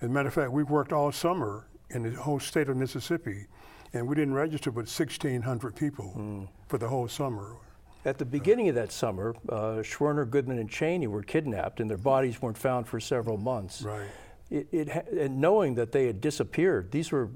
As 0.00 0.08
a 0.08 0.12
matter 0.12 0.28
of 0.28 0.34
fact, 0.34 0.52
we 0.52 0.62
worked 0.62 0.92
all 0.92 1.10
summer 1.10 1.66
in 1.90 2.02
the 2.02 2.10
whole 2.12 2.38
state 2.38 2.68
of 2.68 2.76
Mississippi, 2.76 3.46
and 3.94 4.06
we 4.06 4.14
didn't 4.14 4.34
register 4.34 4.70
but 4.70 4.84
1,600 4.86 5.74
people 5.74 6.14
mm. 6.16 6.48
for 6.68 6.78
the 6.78 6.88
whole 6.88 7.08
summer. 7.08 7.56
At 8.04 8.18
the 8.18 8.24
beginning 8.24 8.68
of 8.68 8.74
that 8.74 8.92
summer, 8.92 9.34
uh, 9.48 9.82
Schwerner, 9.82 10.28
Goodman, 10.28 10.58
and 10.58 10.70
Cheney 10.70 11.06
were 11.06 11.22
kidnapped, 11.22 11.80
and 11.80 11.90
their 11.90 11.98
bodies 11.98 12.40
weren't 12.40 12.58
found 12.58 12.86
for 12.86 13.00
several 13.00 13.38
months. 13.38 13.82
Right. 13.82 14.08
It, 14.50 14.68
it 14.72 15.08
and 15.12 15.40
knowing 15.40 15.74
that 15.74 15.92
they 15.92 16.06
had 16.06 16.20
disappeared, 16.20 16.90
these 16.90 17.10
were 17.10 17.30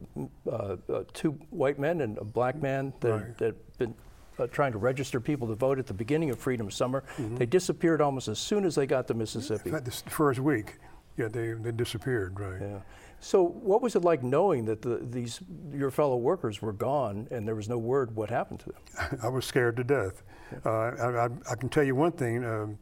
uh, 0.51 0.77
uh, 0.89 1.05
two 1.13 1.33
white 1.51 1.79
men 1.79 2.01
and 2.01 2.17
a 2.19 2.25
black 2.25 2.57
man 2.63 2.95
that 3.01 3.11
right. 3.11 3.39
that 3.39 3.79
been 3.79 3.95
uh, 4.39 4.47
trying 4.49 4.73
to 4.73 4.79
register 4.79 5.21
people 5.21 5.49
to 5.49 5.55
vote 5.55 5.79
at 5.79 5.87
the 5.87 5.95
beginning 5.95 6.31
of 6.31 6.39
Freedom 6.39 6.71
Summer. 6.71 7.05
Mm-hmm. 7.17 7.37
They 7.37 7.47
disappeared 7.47 8.01
almost 8.01 8.29
as 8.29 8.39
soon 8.39 8.65
as 8.65 8.75
they 8.75 8.87
got 8.87 9.07
to 9.09 9.15
Mississippi. 9.15 9.71
The 9.71 10.03
first 10.09 10.41
week, 10.41 10.79
yeah, 11.17 11.29
they, 11.29 11.53
they 11.53 11.73
disappeared, 11.73 12.39
right? 12.39 12.61
Yeah. 12.61 12.79
So, 13.21 13.45
what 13.45 13.83
was 13.83 13.95
it 13.95 14.03
like 14.03 14.25
knowing 14.25 14.65
that 14.65 14.83
the, 14.83 14.97
these 14.97 15.41
your 15.73 15.93
fellow 15.93 16.17
workers 16.17 16.61
were 16.61 16.73
gone 16.73 17.29
and 17.31 17.47
there 17.47 17.55
was 17.55 17.69
no 17.69 17.79
word 17.79 18.17
what 18.17 18.31
happened 18.31 18.61
to 18.61 18.67
them? 18.71 19.21
I 19.23 19.29
was 19.29 19.45
scared 19.45 19.77
to 19.77 19.85
death. 19.85 20.25
Uh, 20.67 20.71
I, 20.71 21.27
I, 21.27 21.29
I, 21.51 21.55
can 21.55 21.69
tell 21.69 21.85
you 21.85 21.95
one 21.95 22.13
thing. 22.13 22.45
Um, 22.45 22.79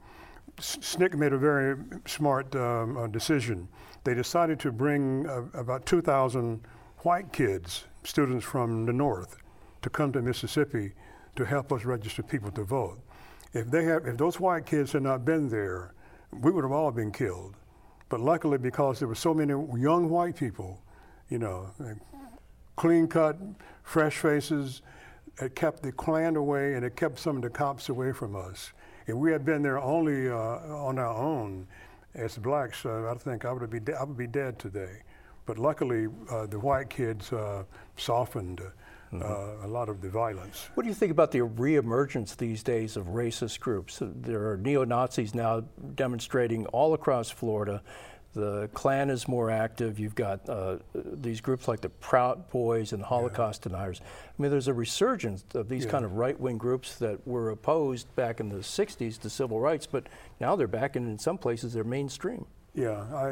SNCC 0.56 1.14
made 1.14 1.32
a 1.32 1.38
very 1.38 1.76
smart 2.06 2.54
um, 2.56 2.96
uh, 2.96 3.06
decision. 3.06 3.68
They 4.04 4.14
decided 4.14 4.58
to 4.60 4.72
bring 4.72 5.28
uh, 5.28 5.42
about 5.54 5.84
2,000 5.86 6.60
white 6.98 7.32
kids, 7.32 7.84
students 8.04 8.44
from 8.44 8.86
the 8.86 8.92
north, 8.92 9.36
to 9.82 9.90
come 9.90 10.10
to 10.12 10.22
Mississippi 10.22 10.92
to 11.40 11.46
help 11.46 11.72
us 11.72 11.86
register 11.86 12.22
people 12.22 12.50
to 12.50 12.64
vote. 12.64 12.98
If 13.54 13.70
they 13.70 13.84
have, 13.84 14.06
if 14.06 14.18
those 14.18 14.38
white 14.38 14.66
kids 14.66 14.92
had 14.92 15.02
not 15.02 15.24
been 15.24 15.48
there, 15.48 15.94
we 16.42 16.50
would 16.50 16.64
have 16.64 16.72
all 16.72 16.90
been 16.90 17.10
killed. 17.10 17.54
But 18.10 18.20
luckily, 18.20 18.58
because 18.58 18.98
there 18.98 19.08
were 19.08 19.14
so 19.14 19.32
many 19.32 19.52
young 19.80 20.10
white 20.10 20.36
people, 20.36 20.82
you 21.30 21.38
know, 21.38 21.70
clean 22.76 23.08
cut, 23.08 23.38
fresh 23.84 24.18
faces, 24.18 24.82
it 25.40 25.54
kept 25.54 25.82
the 25.82 25.92
Klan 25.92 26.36
away 26.36 26.74
and 26.74 26.84
it 26.84 26.94
kept 26.94 27.18
some 27.18 27.36
of 27.36 27.42
the 27.42 27.48
cops 27.48 27.88
away 27.88 28.12
from 28.12 28.36
us. 28.36 28.72
If 29.06 29.14
we 29.14 29.32
had 29.32 29.44
been 29.44 29.62
there 29.62 29.78
only 29.78 30.28
uh, 30.28 30.34
on 30.34 30.98
our 30.98 31.16
own 31.16 31.66
as 32.14 32.36
blacks, 32.36 32.84
uh, 32.84 33.10
I 33.10 33.14
think 33.16 33.46
I 33.46 33.52
would 33.52 33.70
be 33.70 33.80
de- 33.80 33.98
I 33.98 34.04
would 34.04 34.18
be 34.18 34.26
dead 34.26 34.58
today. 34.58 35.02
But 35.46 35.56
luckily, 35.56 36.06
uh, 36.30 36.46
the 36.46 36.60
white 36.60 36.90
kids 36.90 37.32
uh, 37.32 37.64
softened 37.96 38.60
mm-hmm. 39.12 39.22
uh, 39.22 39.66
a 39.66 39.68
lot 39.68 39.88
of 39.88 40.00
the 40.00 40.08
violence. 40.08 40.68
What 40.74 40.84
do 40.84 40.88
you 40.88 40.94
think 40.94 41.12
about 41.12 41.30
the 41.30 41.40
reemergence 41.40 42.36
these 42.36 42.62
days 42.62 42.96
of 42.96 43.06
racist 43.06 43.60
groups? 43.60 43.98
There 44.00 44.50
are 44.50 44.56
neo 44.56 44.84
Nazis 44.84 45.34
now 45.34 45.64
demonstrating 45.94 46.66
all 46.66 46.94
across 46.94 47.30
Florida. 47.30 47.82
The 48.32 48.70
Klan 48.74 49.10
is 49.10 49.26
more 49.26 49.50
active. 49.50 49.98
You've 49.98 50.14
got 50.14 50.48
uh, 50.48 50.76
these 50.94 51.40
groups 51.40 51.66
like 51.66 51.80
the 51.80 51.88
Proud 51.88 52.48
Boys 52.50 52.92
and 52.92 53.02
the 53.02 53.06
Holocaust 53.06 53.62
yeah. 53.66 53.72
deniers. 53.72 54.00
I 54.04 54.42
mean, 54.42 54.52
there's 54.52 54.68
a 54.68 54.72
resurgence 54.72 55.44
of 55.54 55.68
these 55.68 55.84
yeah. 55.84 55.90
kind 55.90 56.04
of 56.04 56.12
right 56.12 56.38
wing 56.38 56.56
groups 56.56 56.94
that 56.96 57.26
were 57.26 57.50
opposed 57.50 58.14
back 58.14 58.38
in 58.38 58.48
the 58.48 58.58
60s 58.58 59.18
to 59.22 59.30
civil 59.30 59.58
rights, 59.58 59.86
but 59.86 60.08
now 60.38 60.54
they're 60.54 60.68
back, 60.68 60.94
and 60.94 61.08
in 61.08 61.18
some 61.18 61.38
places 61.38 61.72
they're 61.72 61.82
mainstream. 61.82 62.46
Yeah, 62.72 63.04
I, 63.12 63.30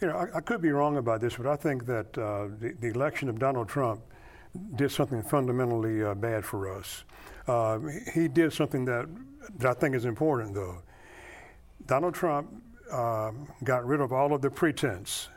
you 0.00 0.08
know, 0.08 0.16
I, 0.16 0.38
I 0.38 0.40
could 0.40 0.60
be 0.60 0.72
wrong 0.72 0.96
about 0.96 1.20
this, 1.20 1.36
but 1.36 1.46
I 1.46 1.54
think 1.54 1.86
that 1.86 2.18
uh, 2.18 2.48
the, 2.58 2.74
the 2.80 2.88
election 2.88 3.28
of 3.28 3.38
Donald 3.38 3.68
Trump 3.68 4.00
did 4.76 4.90
something 4.90 5.22
fundamentally 5.22 6.02
uh, 6.02 6.14
bad 6.14 6.44
for 6.44 6.72
us. 6.72 7.04
Uh, 7.46 7.78
he 8.12 8.28
did 8.28 8.52
something 8.52 8.84
that, 8.84 9.06
that 9.58 9.76
I 9.76 9.80
think 9.80 9.94
is 9.94 10.04
important, 10.04 10.54
though. 10.54 10.82
Donald 11.86 12.14
Trump 12.14 12.48
uh, 12.90 13.32
got 13.64 13.84
rid 13.84 14.00
of 14.00 14.12
all 14.12 14.32
of 14.32 14.40
the 14.40 14.50
pretense. 14.50 15.28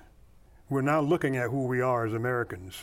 We're 0.70 0.82
now 0.82 1.02
looking 1.02 1.38
at 1.38 1.50
who 1.50 1.66
we 1.66 1.82
are 1.82 2.06
as 2.06 2.14
Americans, 2.14 2.76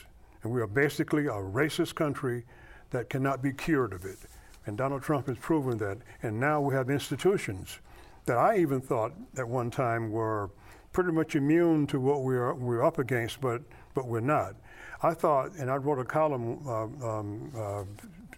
and 0.43 0.53
we 0.53 0.61
are 0.61 0.67
basically 0.67 1.27
a 1.27 1.33
racist 1.33 1.95
country 1.95 2.45
that 2.91 3.11
cannot 3.11 3.43
be 3.43 3.53
cured 3.53 3.93
of 3.93 4.05
it. 4.05 4.19
And 4.67 4.79
Donald 4.79 5.03
Trump 5.03 5.27
has 5.27 5.37
proven 5.39 5.79
that. 5.79 5.99
And 6.23 6.39
now 6.39 6.61
we 6.61 6.75
have 6.75 6.91
institutions 6.91 7.81
that 8.27 8.39
I 8.39 8.59
even 8.59 8.81
thought 8.81 9.13
at 9.37 9.47
one 9.47 9.71
time 9.71 10.11
were 10.11 10.51
pretty 10.93 11.13
much 11.13 11.37
immune 11.37 11.87
to 11.89 12.01
what 12.01 12.23
we're, 12.23 12.55
we're 12.55 12.85
up 12.85 12.99
against, 12.99 13.41
but, 13.41 13.63
but 13.95 14.07
we're 14.07 14.21
not. 14.21 14.55
I 15.03 15.15
thought, 15.15 15.53
and 15.59 15.71
I 15.71 15.77
wrote 15.77 15.99
a 15.99 16.05
column 16.05 16.67
uh, 16.67 16.85
um, 17.07 17.53
uh, 17.57 17.85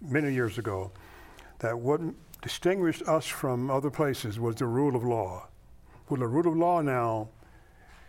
many 0.01 0.33
years 0.33 0.57
ago, 0.57 0.91
that 1.59 1.77
what 1.77 2.01
distinguished 2.41 3.03
us 3.03 3.25
from 3.25 3.69
other 3.71 3.89
places 3.89 4.39
was 4.39 4.55
the 4.55 4.65
rule 4.65 4.95
of 4.95 5.03
law. 5.03 5.47
Well, 6.09 6.19
the 6.19 6.27
rule 6.27 6.47
of 6.47 6.57
law 6.57 6.81
now 6.81 7.29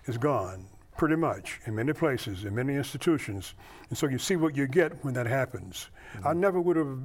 is 0.07 0.19
gone, 0.19 0.67
pretty 0.97 1.17
much, 1.17 1.61
in 1.67 1.75
many 1.75 1.93
places, 1.93 2.45
in 2.45 2.55
many 2.55 2.75
institutions. 2.75 3.55
And 3.89 3.99
so 3.99 4.07
you 4.07 4.19
see 4.19 4.37
what 4.37 4.57
you 4.57 4.67
get 4.67 5.05
when 5.05 5.15
that 5.15 5.27
happens. 5.27 5.89
Mm-hmm. 6.15 6.29
I 6.29 6.33
never 6.33 6.61
would 6.61 6.77
have 6.77 6.99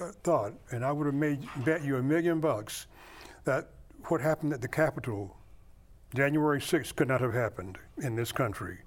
uh, 0.00 0.12
thought, 0.22 0.54
and 0.70 0.84
I 0.84 0.92
would 0.92 1.06
have 1.06 1.14
made 1.14 1.46
bet 1.64 1.84
you 1.84 1.96
a 1.96 2.02
million 2.02 2.40
bucks, 2.40 2.86
that 3.44 3.68
what 4.06 4.20
happened 4.20 4.52
at 4.52 4.60
the 4.60 4.68
Capitol 4.68 5.36
January 6.14 6.60
6th 6.60 6.94
could 6.94 7.08
not 7.08 7.20
have 7.20 7.32
happened 7.32 7.78
in 8.02 8.14
this 8.14 8.32
country 8.32 8.78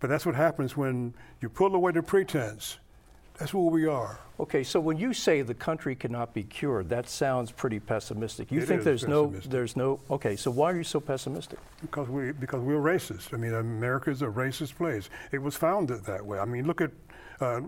But 0.00 0.10
that's 0.10 0.24
what 0.24 0.34
happens 0.34 0.76
when 0.76 1.14
you 1.40 1.48
pull 1.48 1.74
away 1.74 1.92
the 1.92 2.02
pretense. 2.02 2.78
That's 3.38 3.54
where 3.54 3.70
we 3.70 3.86
are. 3.86 4.18
Okay, 4.40 4.64
so 4.64 4.80
when 4.80 4.98
you 4.98 5.12
say 5.12 5.42
the 5.42 5.54
country 5.54 5.94
cannot 5.94 6.34
be 6.34 6.42
cured, 6.42 6.88
that 6.88 7.08
sounds 7.08 7.52
pretty 7.52 7.78
pessimistic. 7.78 8.50
You 8.50 8.60
It 8.60 8.68
think 8.68 8.82
there's 8.82 9.06
no, 9.06 9.32
there's 9.48 9.76
no. 9.76 10.00
Okay, 10.10 10.34
so 10.34 10.50
why 10.50 10.72
are 10.72 10.76
you 10.76 10.84
so 10.84 11.00
pessimistic? 11.00 11.58
Because 11.80 12.08
we 12.08 12.32
because 12.32 12.60
we're 12.60 12.80
racist. 12.80 13.32
I 13.32 13.36
mean, 13.36 13.54
America 13.54 14.10
is 14.10 14.22
a 14.22 14.26
racist 14.26 14.76
place. 14.76 15.08
It 15.30 15.38
was 15.38 15.56
founded 15.56 16.04
that 16.04 16.24
way. 16.24 16.38
I 16.38 16.44
mean, 16.44 16.66
look 16.66 16.80
at 16.80 16.90
uh, 17.40 17.60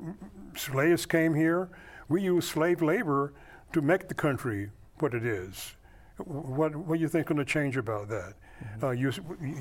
slaves 0.57 1.07
came 1.07 1.35
here. 1.35 1.69
We 2.09 2.23
used 2.23 2.49
slave 2.49 2.83
labor 2.83 3.33
to 3.73 3.81
make 3.81 4.09
the 4.09 4.15
country 4.15 4.71
what 4.99 5.15
it 5.15 5.25
is. 5.25 5.75
What 6.19 6.75
what 6.75 6.97
do 6.97 7.01
you 7.01 7.09
think 7.09 7.29
going 7.29 7.39
to 7.39 7.45
change 7.45 7.77
about 7.77 8.09
that? 8.09 8.35
Uh, 8.83 8.91
you 8.91 9.13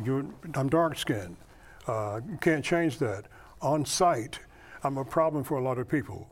you 0.04 0.34
I'm 0.56 0.70
dark 0.70 0.98
skinned. 0.98 1.38
Uh, 1.88 2.22
you 2.30 2.38
can't 2.38 2.64
change 2.64 3.00
that. 3.00 3.26
On 3.62 3.86
site, 3.86 4.40
I'm 4.84 4.98
a 4.98 5.06
problem 5.06 5.44
for 5.44 5.58
a 5.58 5.62
lot 5.62 5.78
of 5.78 5.88
people. 5.88 6.30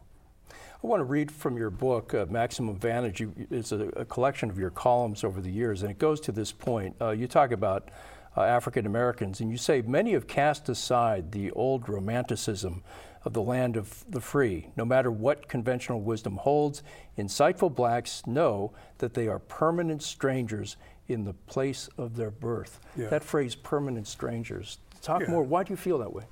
I 0.49 0.85
want 0.87 0.99
to 0.99 1.05
read 1.05 1.31
from 1.31 1.57
your 1.57 1.71
book, 1.71 2.13
uh, 2.13 2.27
Maximum 2.29 2.75
Vantage. 2.75 3.19
You, 3.19 3.33
it's 3.49 3.71
a, 3.71 3.87
a 3.89 4.05
collection 4.05 4.49
of 4.49 4.59
your 4.59 4.69
columns 4.69 5.23
over 5.23 5.41
the 5.41 5.49
years, 5.49 5.81
and 5.81 5.89
it 5.89 5.97
goes 5.97 6.19
to 6.21 6.31
this 6.31 6.51
point. 6.51 6.95
Uh, 7.01 7.09
you 7.09 7.27
talk 7.27 7.51
about 7.51 7.89
uh, 8.37 8.41
African 8.41 8.85
Americans, 8.85 9.41
and 9.41 9.49
you 9.49 9.57
say 9.57 9.81
many 9.81 10.13
have 10.13 10.27
cast 10.27 10.69
aside 10.69 11.31
the 11.31 11.49
old 11.51 11.89
romanticism 11.89 12.83
of 13.25 13.33
the 13.33 13.41
land 13.41 13.75
of 13.75 14.05
the 14.07 14.21
free. 14.21 14.67
No 14.77 14.85
matter 14.85 15.11
what 15.11 15.47
conventional 15.47 15.99
wisdom 15.99 16.37
holds, 16.37 16.83
insightful 17.17 17.73
blacks 17.73 18.25
know 18.27 18.71
that 18.99 19.15
they 19.15 19.27
are 19.27 19.39
permanent 19.39 20.03
strangers 20.03 20.77
in 21.07 21.23
the 21.23 21.33
place 21.33 21.89
of 21.97 22.15
their 22.15 22.31
birth. 22.31 22.79
Yeah. 22.95 23.07
That 23.07 23.23
phrase, 23.23 23.55
permanent 23.55 24.07
strangers. 24.07 24.77
Talk 25.07 25.21
Yeah. 25.21 25.29
more. 25.31 25.43
Why 25.43 25.63
do 25.63 25.71
you 25.71 25.77
feel 25.77 25.97
that 25.99 26.11
way? 26.11 26.25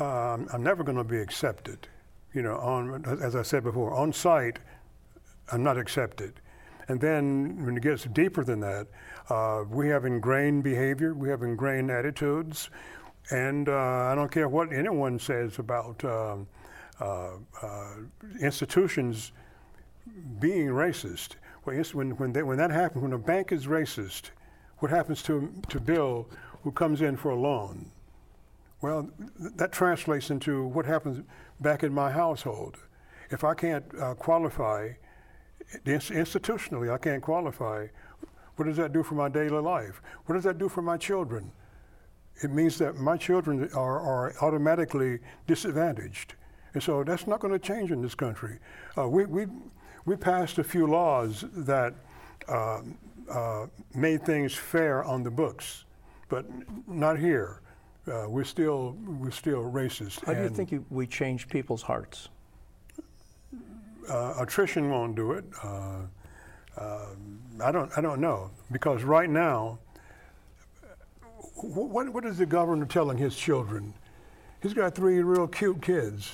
um, 0.00 0.48
I'm 0.52 0.62
never 0.62 0.82
going 0.84 0.98
to 0.98 1.04
be 1.04 1.18
accepted. 1.18 1.88
You 2.34 2.42
know, 2.42 2.56
on 2.56 3.04
as 3.22 3.34
I 3.34 3.42
said 3.42 3.62
before, 3.64 3.94
on 3.94 4.12
site, 4.12 4.58
I'm 5.50 5.62
not 5.62 5.78
accepted. 5.78 6.34
And 6.88 7.00
then 7.00 7.64
when 7.64 7.76
it 7.76 7.82
gets 7.82 8.04
deeper 8.04 8.44
than 8.44 8.60
that, 8.60 8.88
uh, 9.30 9.64
we 9.70 9.88
have 9.88 10.04
ingrained 10.04 10.64
behavior, 10.64 11.14
we 11.14 11.28
have 11.30 11.42
ingrained 11.42 11.90
attitudes, 11.90 12.68
and 13.30 13.68
uh, 13.68 14.10
I 14.10 14.14
don't 14.14 14.30
care 14.30 14.48
what 14.48 14.70
anyone 14.72 15.18
says 15.18 15.58
about 15.58 16.04
um, 16.04 16.46
uh, 17.00 17.30
uh, 17.62 17.94
institutions 18.40 19.32
being 20.40 20.68
racist. 20.68 21.36
When, 21.64 21.82
when, 21.82 22.10
when, 22.18 22.32
they, 22.32 22.42
when 22.42 22.58
that 22.58 22.70
happens, 22.70 23.02
when 23.02 23.12
a 23.12 23.18
bank 23.18 23.52
is 23.52 23.66
racist, 23.66 24.30
what 24.78 24.90
happens 24.90 25.22
to, 25.24 25.50
to 25.68 25.80
Bill 25.80 26.28
who 26.62 26.72
comes 26.72 27.00
in 27.02 27.16
for 27.16 27.30
a 27.30 27.36
loan? 27.36 27.90
Well, 28.80 29.10
that 29.38 29.72
translates 29.72 30.30
into 30.30 30.66
what 30.66 30.86
happens 30.86 31.24
back 31.60 31.82
in 31.82 31.92
my 31.92 32.10
household. 32.10 32.78
If 33.30 33.44
I 33.44 33.54
can't 33.54 33.84
uh, 34.00 34.14
qualify, 34.14 34.92
institutionally, 35.84 36.92
I 36.92 36.98
can't 36.98 37.22
qualify, 37.22 37.88
what 38.56 38.66
does 38.66 38.76
that 38.76 38.92
do 38.92 39.02
for 39.02 39.14
my 39.14 39.28
daily 39.28 39.60
life? 39.60 40.00
What 40.26 40.34
does 40.34 40.44
that 40.44 40.58
do 40.58 40.68
for 40.68 40.82
my 40.82 40.96
children? 40.96 41.52
It 42.42 42.50
means 42.50 42.78
that 42.78 42.96
my 42.96 43.16
children 43.16 43.68
are, 43.74 44.00
are 44.00 44.34
automatically 44.40 45.18
disadvantaged. 45.46 46.34
And 46.74 46.82
so 46.82 47.02
that's 47.02 47.26
not 47.26 47.40
going 47.40 47.52
to 47.52 47.58
change 47.58 47.90
in 47.90 48.00
this 48.00 48.14
country. 48.14 48.58
Uh, 48.96 49.08
we, 49.08 49.26
we, 49.26 49.46
we 50.04 50.16
passed 50.16 50.58
a 50.58 50.64
few 50.64 50.86
laws 50.86 51.44
that 51.52 51.94
uh, 52.48 52.80
uh, 53.30 53.66
made 53.94 54.24
things 54.24 54.54
fair 54.54 55.04
on 55.04 55.22
the 55.22 55.30
books, 55.30 55.84
but 56.28 56.46
not 56.86 57.18
here. 57.18 57.60
Uh, 58.06 58.26
we're 58.28 58.44
still 58.44 58.96
we're 59.06 59.30
still 59.30 59.62
racist. 59.62 60.24
How 60.24 60.34
do 60.34 60.42
you 60.42 60.48
think 60.48 60.72
you, 60.72 60.84
we 60.90 61.06
change 61.06 61.48
people's 61.48 61.82
hearts? 61.82 62.28
uh, 64.08 64.34
attrition 64.38 64.90
won't 64.90 65.14
do 65.14 65.32
it? 65.32 65.44
Uh, 65.62 66.00
um, 66.78 67.40
I 67.62 67.72
don't 67.72 67.90
I 67.96 68.00
don't 68.00 68.20
know 68.20 68.50
because 68.72 69.02
right 69.02 69.28
now, 69.28 69.78
what 71.54 72.08
what 72.10 72.24
is 72.24 72.38
the 72.38 72.46
governor 72.46 72.86
telling 72.86 73.18
his 73.18 73.36
children? 73.36 73.92
He's 74.62 74.74
got 74.74 74.94
three 74.94 75.22
real 75.22 75.46
cute 75.46 75.82
kids. 75.82 76.32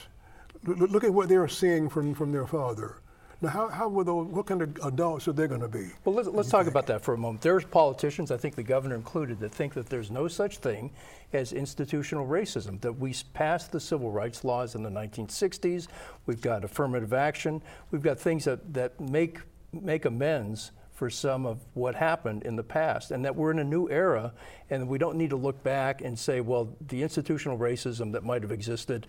L- 0.67 0.75
l- 0.81 0.89
look 0.89 1.05
at 1.05 1.13
what 1.13 1.29
they're 1.29 1.49
seeing 1.49 1.89
from 1.89 2.15
from 2.15 2.33
their 2.33 2.47
father. 2.47 2.99
Now, 3.45 3.51
how, 3.51 3.69
how 3.69 3.89
will 3.89 4.05
those, 4.05 4.27
what 4.29 4.47
kind 4.47 4.63
of 4.63 4.75
adults 4.85 5.29
are 5.29 5.35
they 5.35 5.47
going 5.47 5.61
to 5.61 5.69
be? 5.69 5.91
Well, 6.07 6.15
let's, 6.15 6.29
let's 6.29 6.49
talk 6.49 6.67
about 6.67 6.87
that 6.87 7.03
for 7.03 7.13
a 7.13 7.19
moment. 7.19 7.43
There's 7.43 7.63
politicians, 7.63 8.31
I 8.31 8.39
think 8.39 8.55
the 8.55 8.63
governor 8.63 8.95
included, 8.95 9.39
that 9.41 9.53
think 9.53 9.75
that 9.75 9.91
there's 9.91 10.11
no 10.11 10.29
such 10.29 10.59
thing 10.59 10.91
as 11.35 11.53
institutional 11.53 12.27
racism, 12.27 12.81
that 12.81 12.95
we 12.95 13.15
passed 13.35 13.71
the 13.71 13.81
civil 13.81 14.11
rights 14.11 14.45
laws 14.45 14.75
in 14.75 14.83
the 14.83 14.89
1960s, 14.89 15.89
we've 16.25 16.41
got 16.41 16.65
affirmative 16.65 17.13
action, 17.13 17.61
we've 17.91 18.01
got 18.01 18.19
things 18.19 18.47
that, 18.47 18.73
that 18.73 18.99
make, 18.99 19.41
make 19.75 20.07
amends 20.07 20.71
for 20.95 21.11
some 21.11 21.45
of 21.45 21.59
what 21.75 21.95
happened 21.95 22.45
in 22.45 22.57
the 22.57 22.63
past, 22.63 23.11
and 23.11 23.27
that 23.27 23.37
we're 23.37 23.51
in 23.51 23.59
a 23.59 23.65
new 23.65 23.91
era, 23.91 24.33
and 24.71 24.89
we 24.89 24.97
don't 24.97 25.19
need 25.19 25.31
to 25.31 25.37
look 25.37 25.63
back 25.63 26.01
and 26.01 26.19
say, 26.19 26.41
well, 26.41 26.75
the 26.89 27.03
institutional 27.03 27.59
racism 27.59 28.13
that 28.13 28.25
might 28.25 28.41
have 28.41 28.53
existed 28.53 29.07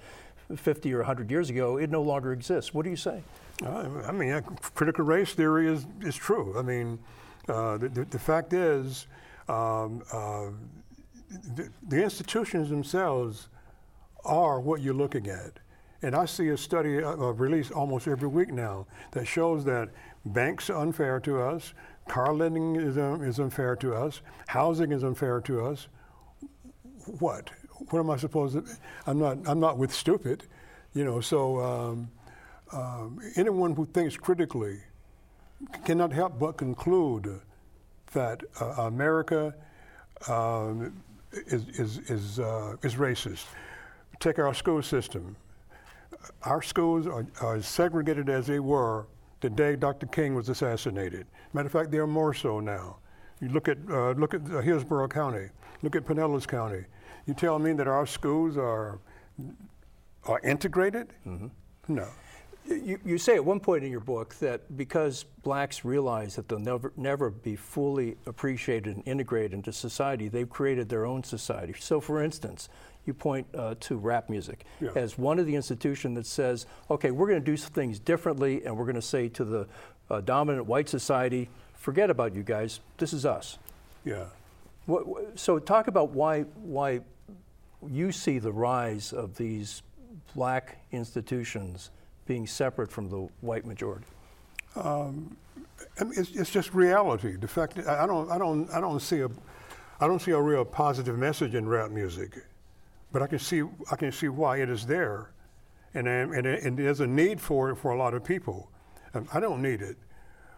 50 0.53 0.93
or 0.93 0.97
100 0.97 1.31
years 1.31 1.49
ago, 1.49 1.77
it 1.77 1.89
no 1.89 2.01
longer 2.01 2.33
exists. 2.33 2.73
What 2.73 2.83
do 2.83 2.89
you 2.89 2.97
say? 2.97 3.23
Uh, 3.63 4.01
I 4.05 4.11
mean, 4.11 4.41
critical 4.73 5.05
race 5.05 5.33
theory 5.33 5.67
is, 5.67 5.85
is 6.01 6.15
true. 6.15 6.57
I 6.57 6.61
mean, 6.61 6.99
uh, 7.47 7.77
the, 7.77 8.05
the, 8.09 8.19
fact 8.19 8.53
is, 8.53 9.07
um, 9.47 10.03
uh, 10.11 10.47
the, 11.55 11.69
the 11.87 12.03
institutions 12.03 12.69
themselves 12.69 13.47
are 14.25 14.59
what 14.59 14.81
you're 14.81 14.93
looking 14.93 15.27
at. 15.27 15.53
And 16.01 16.15
I 16.15 16.25
see 16.25 16.49
a 16.49 16.57
study 16.57 17.01
uh, 17.01 17.15
released 17.15 17.71
almost 17.71 18.07
every 18.07 18.27
week 18.27 18.51
now 18.51 18.87
that 19.11 19.25
shows 19.25 19.63
that 19.65 19.89
banks 20.25 20.69
are 20.69 20.81
unfair 20.81 21.19
to 21.21 21.41
us, 21.41 21.73
car 22.09 22.33
lending 22.33 22.75
is, 22.75 22.97
uh, 22.97 23.17
is 23.21 23.39
unfair 23.39 23.75
to 23.77 23.95
us, 23.95 24.21
housing 24.47 24.91
is 24.91 25.03
unfair 25.03 25.39
to 25.41 25.65
us. 25.65 25.87
What? 27.19 27.51
What 27.89 27.99
am 27.99 28.09
I 28.09 28.17
supposed 28.17 28.55
to? 28.55 28.65
I'm 29.05 29.19
not. 29.19 29.37
I'm 29.45 29.59
not 29.59 29.77
with 29.77 29.93
stupid, 29.93 30.43
you 30.93 31.05
know. 31.05 31.21
So. 31.21 31.59
Um, 31.59 32.09
um, 32.71 33.19
anyone 33.35 33.75
who 33.75 33.85
thinks 33.85 34.17
critically 34.17 34.79
cannot 35.83 36.11
help 36.11 36.39
but 36.39 36.57
conclude 36.57 37.39
that 38.13 38.41
uh, 38.59 38.65
America 38.83 39.53
um, 40.27 41.01
is, 41.31 41.67
is, 41.79 41.97
is, 42.09 42.39
uh, 42.39 42.75
is 42.81 42.95
racist. 42.95 43.45
Take 44.19 44.39
our 44.39 44.53
school 44.53 44.81
system. 44.81 45.35
Our 46.43 46.61
schools 46.61 47.07
are, 47.07 47.25
are 47.41 47.55
as 47.57 47.67
segregated 47.67 48.29
as 48.29 48.47
they 48.47 48.59
were 48.59 49.07
the 49.41 49.49
day 49.49 49.75
Dr. 49.75 50.07
King 50.07 50.33
was 50.33 50.49
assassinated. 50.49 51.27
Matter 51.53 51.67
of 51.67 51.71
fact, 51.71 51.91
they 51.91 51.97
are 51.99 52.07
more 52.07 52.33
so 52.33 52.59
now. 52.59 52.97
You 53.41 53.49
look 53.49 53.67
at, 53.67 53.77
uh, 53.89 54.11
look 54.11 54.33
at 54.33 54.41
uh, 54.49 54.61
Hillsborough 54.61 55.09
County, 55.09 55.49
look 55.83 55.95
at 55.95 56.05
Pinellas 56.05 56.47
County. 56.47 56.85
You 57.27 57.33
tell 57.33 57.59
me 57.59 57.73
that 57.73 57.87
our 57.87 58.05
schools 58.05 58.57
are, 58.57 58.99
are 60.23 60.39
integrated? 60.39 61.13
No. 61.87 62.07
You, 62.67 62.99
you 63.05 63.17
say 63.19 63.35
at 63.35 63.45
one 63.45 63.59
point 63.59 63.83
in 63.83 63.91
your 63.91 63.99
book 63.99 64.33
that 64.35 64.75
because 64.75 65.23
blacks 65.43 65.85
realize 65.85 66.35
that 66.35 66.47
they'll 66.49 66.57
never, 66.59 66.91
never 66.97 67.29
be 67.29 67.55
fully 67.55 68.17
appreciated 68.25 68.95
and 68.95 69.07
integrated 69.07 69.53
into 69.53 69.71
society, 69.71 70.29
they've 70.29 70.49
created 70.49 70.89
their 70.89 71.05
own 71.05 71.23
society. 71.23 71.73
So, 71.79 71.99
for 72.01 72.23
instance, 72.23 72.69
you 73.05 73.13
point 73.13 73.45
uh, 73.55 73.75
to 73.81 73.97
rap 73.97 74.29
music 74.29 74.65
Yeah. 74.81 74.89
as 74.95 75.15
one 75.15 75.37
of 75.37 75.45
the 75.45 75.55
institutions 75.55 76.15
that 76.15 76.25
says, 76.25 76.65
okay, 76.89 77.11
we're 77.11 77.27
going 77.27 77.39
to 77.39 77.45
do 77.45 77.55
things 77.55 77.99
differently, 77.99 78.65
and 78.65 78.75
we're 78.75 78.85
going 78.85 78.95
to 78.95 79.01
say 79.01 79.29
to 79.29 79.45
the 79.45 79.67
uh, 80.09 80.21
dominant 80.21 80.65
white 80.65 80.89
society, 80.89 81.49
forget 81.75 82.09
about 82.09 82.33
you 82.33 82.41
guys, 82.41 82.79
this 82.97 83.13
is 83.13 83.27
us. 83.27 83.59
Yeah. 84.03 84.25
What, 84.87 85.05
what- 85.07 85.39
so, 85.39 85.59
talk 85.59 85.87
about 85.87 86.11
why, 86.11 86.41
why 86.63 87.01
you 87.87 88.11
see 88.11 88.39
the 88.39 88.51
rise 88.51 89.13
of 89.13 89.37
these 89.37 89.83
black 90.33 90.79
institutions 90.91 91.91
being 92.25 92.47
separate 92.47 92.91
from 92.91 93.09
the 93.09 93.27
white 93.41 93.65
majority. 93.65 94.05
Mean, 94.75 96.13
it's, 96.17 96.31
it's 96.31 96.49
just 96.49 96.73
reality. 96.73 97.35
The 97.37 97.47
fact 97.47 97.75
that 97.75 97.87
I 97.87 98.05
don't, 98.05 98.29
I 98.29 98.37
don't, 98.37 98.69
I 98.71 98.81
don't 98.81 98.99
see 98.99 99.21
a, 99.21 99.29
I 99.99 100.07
don't 100.07 100.21
see 100.21 100.31
a 100.31 100.41
real 100.41 100.65
positive 100.65 101.17
message 101.17 101.55
in 101.55 101.67
rap 101.67 101.91
music, 101.91 102.43
but 103.11 103.21
I 103.21 103.27
can 103.27 103.39
see, 103.39 103.63
I 103.91 103.95
can 103.95 104.11
see 104.11 104.27
why 104.27 104.57
it 104.57 104.69
is 104.69 104.85
there, 104.85 105.31
and 105.93 106.07
and, 106.07 106.45
and, 106.45 106.77
there's 106.77 106.99
a 106.99 107.07
need 107.07 107.39
for 107.39 107.69
it 107.69 107.77
for 107.77 107.91
a 107.91 107.97
lot 107.97 108.13
of 108.13 108.23
people. 108.23 108.69
Um, 109.13 109.27
I 109.33 109.39
don't 109.39 109.61
need 109.61 109.81
it, 109.81 109.95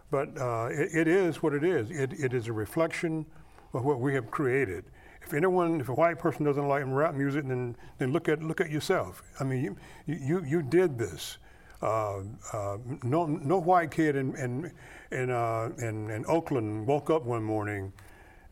but 0.09 0.35
uh, 0.39 0.69
it, 0.71 0.89
it 0.95 1.07
is 1.07 1.43
what 1.43 1.53
it 1.53 1.63
is. 1.63 1.91
It, 1.91 2.13
it 2.13 2.33
is 2.33 2.47
a 2.47 2.53
reflection 2.53 3.25
of 3.73 3.85
what 3.85 3.99
we 3.99 4.15
have 4.15 4.31
created. 4.31 4.85
If 5.21 5.33
anyone, 5.35 5.81
if 5.81 5.89
a 5.89 5.93
white 5.93 6.17
person 6.17 6.45
doesn't 6.45 6.67
like 6.67 6.83
rap 6.87 7.13
music, 7.13 7.47
then 7.47 7.75
then 7.99 8.11
look 8.11 8.27
at 8.27 8.41
look 8.41 8.61
at 8.61 8.71
yourself. 8.71 9.21
I 9.39 9.43
mean, 9.43 9.77
you 10.07 10.15
you, 10.15 10.43
you 10.43 10.61
did 10.63 10.97
this. 10.97 11.37
Uh, 11.81 12.21
uh, 12.53 12.77
no, 13.03 13.25
no 13.25 13.59
white 13.59 13.91
kid 13.91 14.15
in 14.15 14.35
in 14.35 14.71
in, 15.11 15.29
uh, 15.29 15.69
in 15.77 16.09
in 16.09 16.25
Oakland 16.27 16.87
woke 16.87 17.09
up 17.09 17.23
one 17.23 17.43
morning 17.43 17.93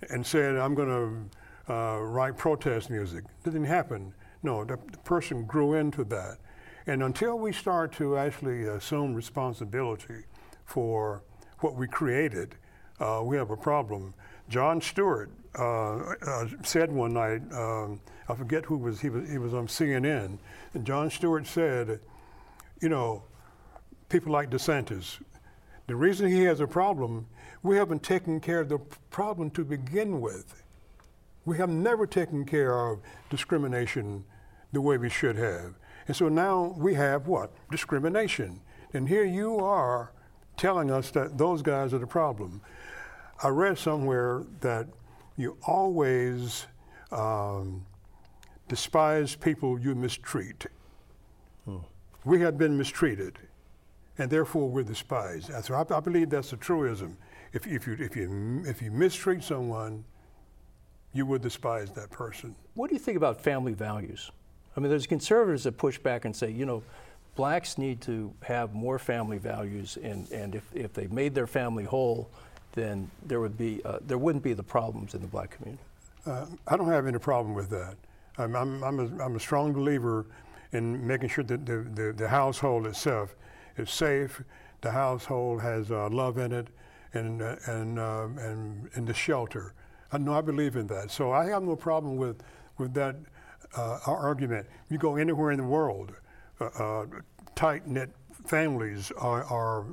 and 0.10 0.26
said, 0.26 0.56
"I'm 0.56 0.76
going 0.76 1.30
to 1.68 1.74
uh, 1.74 2.00
write 2.02 2.38
protest 2.38 2.90
music." 2.90 3.24
Didn't 3.44 3.66
happen. 3.66 4.14
No, 4.44 4.64
the, 4.64 4.78
the 4.92 4.98
person 5.00 5.46
grew 5.46 5.74
into 5.74 6.04
that. 6.06 6.38
And 6.86 7.02
until 7.02 7.40
we 7.40 7.52
start 7.52 7.92
to 7.94 8.16
actually 8.16 8.66
assume 8.66 9.16
responsibility 9.16 10.24
for 10.66 11.24
what 11.62 11.76
we 11.76 11.88
created, 11.88 12.56
uh, 13.00 13.22
we 13.24 13.38
have 13.38 13.50
a 13.50 13.58
problem. 13.58 14.14
Jon 14.50 14.80
Stewart 14.80 15.32
said 16.64 16.92
one 16.92 17.14
night, 17.14 17.42
um, 17.54 18.00
I 18.30 18.36
forget 18.36 18.66
who 18.66 18.78
was 18.78 19.02
he 19.02 19.10
was 19.10 19.28
he 19.30 19.40
was 19.40 19.56
on 19.56 19.66
CNN, 19.66 20.38
and 20.76 20.86
Jon 20.86 21.10
Stewart 21.10 21.48
said, 21.48 22.00
you 22.82 22.90
know, 22.90 23.24
people 24.10 24.32
like 24.32 24.50
DeSantis, 24.50 25.20
the 25.88 25.96
reason 25.96 26.30
he 26.30 26.44
has 26.44 26.60
a 26.60 26.68
problem, 26.68 27.28
we 27.64 27.78
haven't 27.78 28.04
taken 28.04 28.40
care 28.40 28.62
of 28.62 28.70
the 28.70 28.80
problem 29.10 29.50
to 29.52 29.64
begin 29.64 30.22
with. 30.22 30.64
We 31.46 31.58
have 31.58 31.70
never 31.70 32.08
taken 32.08 32.46
care 32.46 32.88
of 32.88 33.00
discrimination 33.30 34.24
the 34.74 34.82
way 34.82 34.98
we 34.98 35.10
should 35.10 35.36
have. 35.36 35.76
And 36.08 36.16
so 36.16 36.28
now 36.30 36.76
we 36.78 36.94
have 36.96 37.28
what? 37.28 37.52
Discrimination. 37.72 38.62
And 38.94 39.08
here 39.08 39.26
you 39.26 39.58
are 39.58 40.12
telling 40.58 40.92
us 40.92 41.12
that 41.12 41.38
those 41.38 41.62
guys 41.62 41.94
are 41.94 42.00
the 42.00 42.08
problem. 42.08 42.62
I 43.44 43.50
read 43.50 43.78
somewhere 43.78 44.44
that 44.62 44.88
you 45.38 45.58
always 45.68 46.66
um, 47.12 47.86
despise 48.68 49.36
people 49.36 49.80
you 49.80 49.96
mistreat. 49.96 50.66
We 52.26 52.42
have 52.42 52.58
been 52.58 52.78
mistreated, 52.78 53.38
and 54.18 54.30
therefore 54.30 54.68
we're 54.68 54.84
despised. 54.84 55.52
So 55.64 55.76
I, 55.76 55.96
I 55.96 56.00
believe 56.00 56.30
that's 56.30 56.52
a 56.54 56.58
truism. 56.58 57.18
If, 57.54 57.68
if, 57.68 57.88
you, 57.88 57.96
if, 58.00 58.16
you, 58.16 58.64
if 58.66 58.82
you 58.82 58.92
mistreat 58.92 59.44
someone, 59.44 60.04
you 61.14 61.26
would 61.26 61.42
despise 61.42 61.92
that 61.92 62.10
person. 62.10 62.56
What 62.74 62.90
do 62.90 62.96
you 62.96 63.00
think 63.00 63.16
about 63.16 63.40
family 63.40 63.74
values? 63.74 64.32
I 64.76 64.80
mean, 64.82 64.90
there's 64.90 65.08
conservatives 65.08 65.64
that 65.64 65.78
push 65.78 65.98
back 65.98 66.26
and 66.26 66.36
say, 66.36 66.50
you 66.52 66.66
know, 66.66 66.84
blacks 67.36 67.78
need 67.78 68.02
to 68.02 68.34
have 68.42 68.74
more 68.74 69.00
family 69.00 69.38
values, 69.38 69.98
and, 70.04 70.30
and 70.32 70.56
if, 70.56 70.64
if 70.74 70.94
they 70.94 71.08
made 71.08 71.34
their 71.34 71.48
family 71.48 71.86
whole, 71.86 72.30
then 72.74 73.10
there 73.26 73.40
would 73.40 73.58
be 73.58 73.82
uh, 73.86 74.00
there 74.06 74.18
wouldn't 74.18 74.44
be 74.44 74.52
the 74.52 74.64
problems 74.64 75.14
in 75.14 75.22
the 75.22 75.28
black 75.28 75.52
community. 75.52 75.82
Uh, 76.26 76.46
I 76.68 76.76
don't 76.76 76.90
have 76.90 77.08
any 77.08 77.20
problem 77.20 77.56
with 77.56 77.70
that. 77.70 77.96
I'm, 78.38 78.54
I'm, 78.56 78.84
I'm, 78.84 79.00
a, 79.00 79.24
I'm 79.24 79.36
a 79.38 79.40
strong 79.40 79.72
believer 79.72 80.26
in 80.76 81.06
making 81.06 81.30
sure 81.30 81.44
that 81.46 81.66
the, 81.66 81.88
the, 81.94 82.14
the 82.14 82.28
household 82.28 82.86
itself 82.86 83.36
is 83.78 83.90
safe, 83.90 84.42
the 84.82 84.92
household 84.92 85.62
has 85.62 85.92
uh, 85.92 86.10
love 86.10 86.38
in 86.38 86.52
it, 86.52 86.68
and, 87.14 87.42
uh, 87.42 87.56
and, 87.66 87.98
uh, 87.98 88.28
and, 88.38 88.90
and 88.94 89.08
the 89.08 89.14
shelter. 89.14 89.74
I 90.12 90.18
know 90.18 90.34
I 90.34 90.42
believe 90.42 90.76
in 90.76 90.88
that. 90.88 91.10
So 91.12 91.32
I 91.32 91.46
have 91.46 91.64
no 91.64 91.76
problem 91.76 92.18
with, 92.18 92.42
with 92.78 92.94
that 92.94 93.16
uh, 93.76 94.00
argument. 94.06 94.68
You 94.90 94.98
go 94.98 95.16
anywhere 95.16 95.52
in 95.52 95.58
the 95.58 95.64
world, 95.64 96.14
uh, 96.60 96.66
uh, 96.66 97.06
tight 97.56 97.88
knit 97.88 98.12
families 98.46 99.12
are, 99.18 99.44
are, 99.46 99.86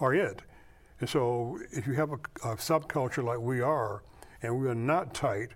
are 0.00 0.14
it. 0.14 0.42
And 1.00 1.08
so 1.08 1.58
if 1.70 1.86
you 1.86 1.94
have 1.94 2.10
a, 2.10 2.18
a, 2.44 2.56
subculture 2.56 3.24
like 3.24 3.38
we 3.38 3.60
are, 3.60 4.02
and 4.42 4.58
we 4.58 4.68
are 4.68 4.74
not 4.74 5.14
tight, 5.14 5.50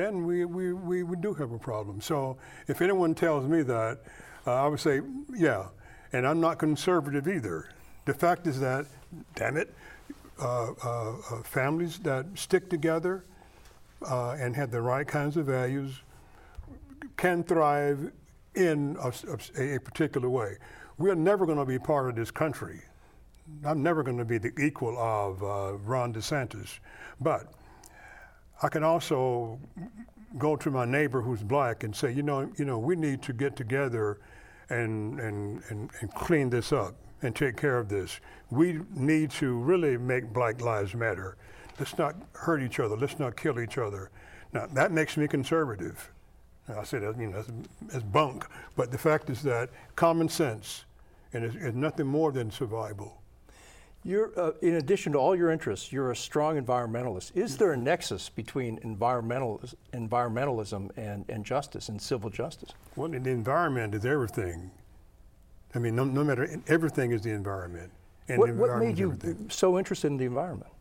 then 0.00 0.24
we, 0.24 0.44
we, 0.44 0.72
we, 0.72 1.02
we 1.02 1.16
do 1.16 1.34
have 1.34 1.52
a 1.52 1.58
problem. 1.58 2.00
So 2.00 2.36
if 2.68 2.80
anyone 2.80 3.14
tells 3.14 3.46
me 3.46 3.62
that, 3.62 3.98
uh, 4.46 4.64
I 4.64 4.66
would 4.68 4.80
say, 4.80 5.00
yeah. 5.34 5.66
And 6.12 6.26
I'm 6.26 6.40
not 6.40 6.58
conservative 6.58 7.28
either. 7.28 7.68
The 8.04 8.14
fact 8.14 8.46
is 8.46 8.58
that, 8.60 8.86
damn 9.34 9.56
it, 9.56 9.72
uh, 10.40 10.72
uh, 10.72 11.14
uh 11.30 11.42
families 11.42 11.98
that 12.00 12.26
stick 12.34 12.70
together 12.70 13.24
and 14.08 14.56
have 14.56 14.70
the 14.70 14.80
right 14.80 15.06
kinds 15.06 15.36
of 15.36 15.46
values 15.46 16.00
can 17.16 17.44
thrive 17.44 18.10
in 18.54 18.96
a, 19.00 19.12
a, 19.74 19.78
particular 19.78 20.28
way. 20.28 20.56
We 20.98 21.10
are 21.10 21.14
never 21.14 21.46
going 21.46 21.58
to 21.58 21.64
be 21.64 21.78
part 21.78 22.08
of 22.08 22.16
this 22.16 22.30
country. 22.30 22.80
I'm 23.64 23.82
never 23.82 24.02
going 24.02 24.18
to 24.18 24.24
be 24.24 24.38
the 24.38 24.52
equal 24.58 24.98
of 24.98 25.42
uh, 25.42 25.76
Ron 25.78 26.14
DeSantis. 26.14 26.78
But 27.20 27.52
I 28.62 28.68
can 28.68 28.84
also 28.84 29.58
go 30.38 30.56
to 30.56 30.70
my 30.70 30.84
neighbor 30.84 31.22
who's 31.22 31.42
black 31.42 31.82
and 31.82 31.94
say, 31.94 32.12
you 32.12 32.22
know, 32.22 32.50
you 32.56 32.64
know, 32.64 32.78
we 32.78 32.94
need 32.94 33.22
to 33.22 33.32
get 33.32 33.56
together 33.56 34.20
and, 34.68 35.18
and, 35.18 35.62
and, 35.68 35.90
and 36.00 36.14
clean 36.14 36.50
this 36.50 36.72
up 36.72 36.94
and 37.22 37.34
take 37.34 37.56
care 37.56 37.78
of 37.78 37.88
this. 37.88 38.20
We 38.50 38.80
need 38.94 39.30
to 39.32 39.58
really 39.58 39.96
make 39.96 40.32
Black 40.32 40.60
Lives 40.60 40.94
Matter. 40.94 41.36
Let's 41.78 41.96
not 41.98 42.14
hurt 42.32 42.62
each 42.62 42.80
other. 42.80 42.96
Let's 42.96 43.18
not 43.18 43.36
kill 43.36 43.60
each 43.60 43.78
other. 43.78 44.10
Now, 44.52 44.66
that 44.72 44.92
makes 44.92 45.16
me 45.16 45.26
conservative. 45.28 46.10
I 46.68 46.84
said, 46.84 47.02
you 47.18 47.28
know, 47.28 47.44
as 47.92 48.02
bunk. 48.02 48.46
But 48.76 48.90
the 48.92 48.98
fact 48.98 49.30
is 49.30 49.42
that 49.42 49.70
common 49.96 50.28
sense, 50.28 50.84
and 51.32 51.44
it's, 51.44 51.56
it's 51.56 51.76
nothing 51.76 52.06
more 52.06 52.32
than 52.32 52.50
survival. 52.50 53.19
You're, 54.02 54.32
uh, 54.38 54.52
in 54.62 54.76
addition 54.76 55.12
to 55.12 55.18
all 55.18 55.36
your 55.36 55.50
interests, 55.50 55.92
you're 55.92 56.10
a 56.10 56.16
strong 56.16 56.60
environmentalist. 56.60 57.32
Is 57.34 57.58
there 57.58 57.72
a 57.72 57.76
nexus 57.76 58.30
between 58.30 58.78
environmental, 58.82 59.60
environmentalism 59.92 60.90
and, 60.96 61.26
and 61.28 61.44
justice 61.44 61.90
and 61.90 62.00
civil 62.00 62.30
justice? 62.30 62.70
Well, 62.96 63.10
the 63.10 63.30
environment 63.30 63.94
is 63.94 64.06
everything. 64.06 64.70
I 65.74 65.78
mean, 65.78 65.96
no, 65.96 66.04
no 66.04 66.24
matter, 66.24 66.48
everything 66.66 67.12
is 67.12 67.22
the 67.22 67.30
environment. 67.30 67.90
what, 68.26 68.46
the 68.46 68.52
environment 68.52 68.58
what 68.58 68.78
made 68.78 68.98
you 68.98 69.12
everything. 69.12 69.50
so 69.50 69.78
interested 69.78 70.06
in 70.06 70.16
the 70.16 70.24
environment? 70.24 70.72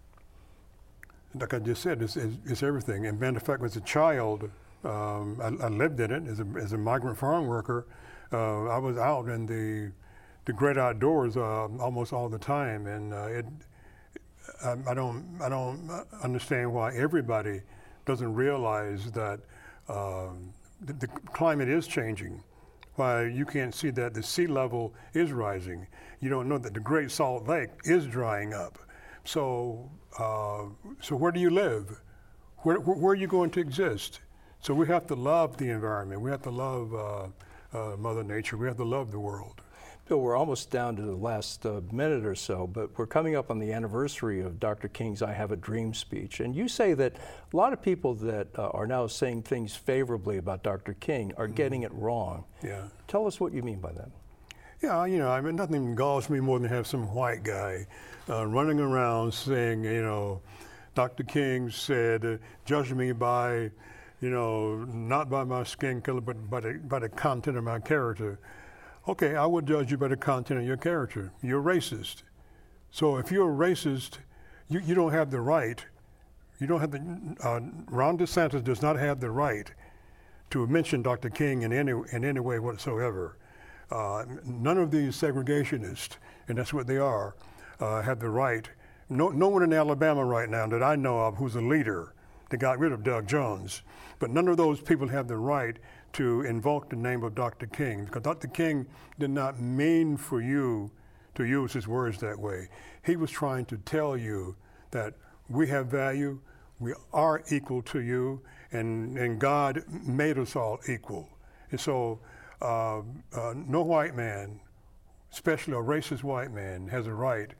Like 1.35 1.53
I 1.53 1.59
just 1.59 1.83
said, 1.83 2.01
it's, 2.01 2.15
it's, 2.15 2.35
it's 2.45 2.63
everything. 2.63 3.05
And 3.05 3.19
matter 3.19 3.37
of 3.37 3.43
fact, 3.43 3.61
as 3.63 3.75
a 3.75 3.81
child, 3.81 4.49
um, 4.85 5.39
I, 5.41 5.65
I, 5.65 5.67
lived 5.67 5.99
in 5.99 6.11
it 6.11 6.25
as 6.27 6.39
a, 6.39 6.47
as 6.57 6.71
a 6.71 6.77
migrant 6.77 7.17
farm 7.17 7.47
worker. 7.47 7.85
Uh, 8.31 8.67
I 8.67 8.77
was 8.77 8.97
out 8.97 9.27
in 9.27 9.45
the 9.45 9.91
the 10.49 10.53
great 10.53 10.79
outdoors 10.79 11.37
uh, 11.37 11.67
almost 11.79 12.11
all 12.11 12.27
the 12.27 12.39
time, 12.39 12.87
and 12.87 13.13
uh, 13.13 13.27
it. 13.27 13.45
I, 14.65 14.73
I, 14.87 14.93
don't 14.95 15.23
I 15.39 15.47
don't 15.47 15.91
understand 16.23 16.73
why 16.73 16.91
everybody 16.95 17.61
doesn't 18.05 18.33
realize 18.33 19.11
that 19.11 19.41
um, 19.87 20.51
the, 20.81 20.93
the, 20.93 21.07
climate 21.33 21.69
is 21.69 21.85
changing. 21.85 22.43
Why 22.95 23.27
you 23.27 23.45
can't 23.45 23.75
see 23.75 23.91
that 23.91 24.15
the 24.15 24.23
sea 24.23 24.47
level 24.47 24.95
is 25.13 25.31
rising. 25.31 25.85
You 26.19 26.29
don't 26.31 26.49
know 26.49 26.57
that 26.57 26.73
the 26.73 26.79
Great 26.79 27.11
Salt 27.11 27.47
Lake 27.47 27.69
is 27.83 28.07
drying 28.07 28.55
up. 28.55 28.79
So 29.25 29.91
uh, 30.17 30.63
so 30.99 31.15
where 31.15 31.31
do 31.31 31.39
you 31.39 31.51
live? 31.51 32.01
Where, 32.63 32.79
where 32.79 33.11
are 33.11 33.21
you 33.23 33.27
going 33.27 33.51
to 33.51 33.59
exist? 33.59 34.21
So 34.61 34.73
we 34.73 34.87
have 34.87 35.05
to 35.07 35.15
love 35.15 35.57
the 35.57 35.69
environment. 35.69 36.21
We 36.21 36.31
have 36.31 36.41
to 36.41 36.49
love 36.49 36.95
uh, 36.95 37.27
uh, 37.77 37.97
Mother 37.97 38.23
Nature. 38.23 38.57
We 38.57 38.65
have 38.65 38.77
to 38.77 38.83
love 38.83 39.11
the 39.11 39.19
world. 39.19 39.61
Bill, 40.09 40.21
we're 40.21 40.35
almost 40.35 40.71
down 40.71 40.95
to 40.95 41.03
the 41.03 41.15
last 41.15 41.67
uh, 41.67 41.81
minute 41.91 42.25
or 42.25 42.33
so, 42.33 42.65
but 42.65 42.97
we're 42.97 43.05
coming 43.05 43.35
up 43.35 43.51
on 43.51 43.59
the 43.59 43.71
anniversary 43.71 44.41
of 44.41 44.59
Dr. 44.59 44.87
King's 44.87 45.21
I 45.21 45.33
Have 45.33 45.51
a 45.51 45.55
Dream 45.55 45.93
speech. 45.93 46.39
And 46.39 46.55
you 46.55 46.67
say 46.67 46.95
that 46.95 47.13
a 47.53 47.55
lot 47.55 47.73
of 47.73 47.81
people 47.83 48.15
that 48.15 48.47
uh, 48.57 48.69
are 48.69 48.87
now 48.87 49.05
saying 49.05 49.43
things 49.43 49.75
favorably 49.75 50.37
about 50.37 50.63
Dr. 50.63 50.95
King 50.95 51.31
are 51.37 51.45
mm-hmm. 51.45 51.53
getting 51.53 51.83
it 51.83 51.93
wrong. 51.93 52.43
Yeah. 52.63 52.85
Tell 53.07 53.27
us 53.27 53.39
what 53.39 53.53
you 53.53 53.61
mean 53.61 53.79
by 53.79 53.91
that. 53.91 54.09
Yeah, 54.81 55.05
you 55.05 55.19
know, 55.19 55.29
I 55.29 55.41
mean, 55.41 55.55
nothing 55.55 55.93
galls 55.93 56.27
me 56.27 56.39
more 56.39 56.57
than 56.57 56.69
have 56.69 56.87
some 56.87 57.13
white 57.13 57.43
guy 57.43 57.85
uh, 58.27 58.47
running 58.47 58.79
around 58.79 59.31
saying, 59.31 59.83
you 59.83 60.01
know, 60.01 60.41
Dr. 60.95 61.21
King 61.21 61.69
said, 61.69 62.39
judge 62.65 62.91
me 62.91 63.11
by 63.11 63.69
you 64.21 64.29
know, 64.29 64.75
not 64.75 65.29
by 65.29 65.43
my 65.45 65.63
skin 65.63 66.01
color, 66.01 66.19
but 66.19 66.49
by 66.49 66.59
the, 66.59 66.73
by 66.73 66.99
the 66.99 67.07
content 67.07 67.57
of 67.57 67.63
my 67.63 67.79
character. 67.79 68.39
Okay, 69.09 69.35
I 69.35 69.47
would 69.47 69.65
judge 69.65 69.89
you 69.89 69.97
by 69.97 70.09
the 70.09 70.15
content 70.15 70.59
of 70.59 70.67
your 70.67 70.77
character. 70.77 71.31
You're 71.41 71.63
racist. 71.63 72.21
So 72.91 73.17
if 73.17 73.31
you're 73.31 73.51
a 73.51 73.69
racist, 73.69 74.19
you, 74.67 74.81
you 74.81 74.93
don't 74.93 75.11
have 75.11 75.31
the 75.31 75.41
right, 75.41 75.83
you 76.59 76.67
don't 76.67 76.79
have 76.79 76.91
the, 76.91 77.35
uh, 77.43 77.59
Ron 77.87 78.19
DeSantis 78.19 78.63
does 78.63 78.83
not 78.83 78.97
have 78.97 79.19
the 79.19 79.31
right 79.31 79.73
to 80.51 80.67
mention 80.67 81.01
Dr. 81.01 81.31
King 81.31 81.63
in 81.63 81.73
any, 81.73 81.91
in 82.11 82.23
any 82.23 82.39
way 82.39 82.59
whatsoever. 82.59 83.39
Uh, 83.89 84.25
none 84.45 84.77
of 84.77 84.91
these 84.91 85.19
segregationists, 85.19 86.17
and 86.47 86.59
that's 86.59 86.71
what 86.71 86.85
they 86.85 86.97
are, 86.97 87.35
uh, 87.79 88.03
have 88.03 88.19
the 88.19 88.29
right. 88.29 88.69
No, 89.09 89.29
no 89.29 89.47
one 89.47 89.63
in 89.63 89.73
Alabama 89.73 90.23
right 90.23 90.49
now 90.49 90.67
that 90.67 90.83
I 90.83 90.95
know 90.95 91.19
of 91.21 91.37
who's 91.37 91.55
a 91.55 91.61
leader 91.61 92.13
that 92.51 92.57
got 92.57 92.77
rid 92.77 92.91
of 92.91 93.03
Doug 93.03 93.27
Jones 93.27 93.81
but 94.19 94.29
none 94.29 94.47
of 94.47 94.57
those 94.57 94.81
people 94.81 95.07
have 95.07 95.27
the 95.27 95.37
right 95.37 95.77
to 96.13 96.41
invoke 96.41 96.89
the 96.89 96.95
name 96.95 97.23
of 97.23 97.35
Dr. 97.35 97.67
King 97.67 98.05
because 98.05 98.23
Dr. 98.23 98.47
King 98.47 98.85
did 99.19 99.29
not 99.29 99.59
mean 99.59 100.17
for 100.17 100.41
you 100.41 100.91
to 101.35 101.45
use 101.45 101.73
his 101.73 101.87
words 101.87 102.19
that 102.19 102.37
way. 102.37 102.67
He 103.05 103.15
was 103.15 103.31
trying 103.31 103.65
to 103.65 103.77
tell 103.77 104.17
you 104.17 104.55
that 104.91 105.13
we 105.49 105.67
have 105.67 105.87
value, 105.87 106.39
we 106.79 106.93
are 107.13 107.43
equal 107.49 107.81
to 107.83 108.01
you, 108.01 108.41
and, 108.71 109.17
and 109.17 109.39
God 109.39 109.83
made 109.89 110.37
us 110.37 110.55
all 110.55 110.79
equal. 110.87 111.29
And 111.71 111.79
so, 111.79 112.19
uh, 112.61 112.99
uh, 112.99 113.53
no 113.55 113.83
white 113.83 114.15
man, 114.15 114.59
especially 115.31 115.73
a 115.73 115.77
racist 115.77 116.23
white 116.23 116.51
man, 116.51 116.87
has 116.87 117.07
a 117.07 117.13
right 117.13 117.51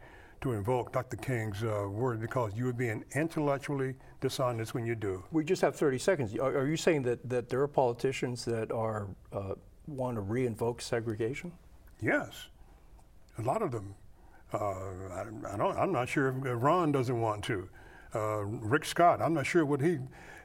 to 0.42 0.54
invoke 0.54 0.94
Dr. 0.94 1.18
King's 1.18 1.64
uh, 1.64 1.88
word 1.90 2.22
because 2.22 2.54
you 2.56 2.66
would 2.66 2.78
be 2.78 2.90
an 2.90 3.04
intellectually 3.16 3.96
dishonest 4.22 4.74
when 4.74 4.86
you 4.86 4.96
do. 4.96 5.24
We 5.32 5.44
just 5.44 5.62
have 5.62 5.76
30 5.76 5.98
seconds. 5.98 6.36
Are, 6.38 6.60
are 6.60 6.68
you 6.68 6.78
saying 6.78 7.04
that, 7.04 7.28
that 7.30 7.50
there 7.50 7.62
are 7.62 7.68
politicians 7.68 8.46
that 8.46 8.72
are 8.72 9.08
uh, 9.32 9.54
want 9.88 10.16
to 10.16 10.22
re-invoke 10.22 10.82
segregation? 10.82 11.52
Yes, 12.02 12.48
a 13.38 13.42
lot 13.42 13.62
of 13.62 13.72
them. 13.72 13.96
Uh, 14.54 14.58
I, 14.58 15.26
I, 15.54 15.58
don't, 15.58 15.78
I'm 15.78 15.92
not 15.92 16.10
sure 16.10 16.30
if 16.30 16.64
Ron 16.64 16.92
doesn't 16.92 17.20
want 17.20 17.44
to. 17.46 17.70
Uh, 18.16 18.44
Rick 18.46 18.86
Scott, 18.86 19.22
I'm 19.22 19.34
not 19.34 19.46
sure 19.46 19.66
what 19.66 19.82
he. 19.82 20.00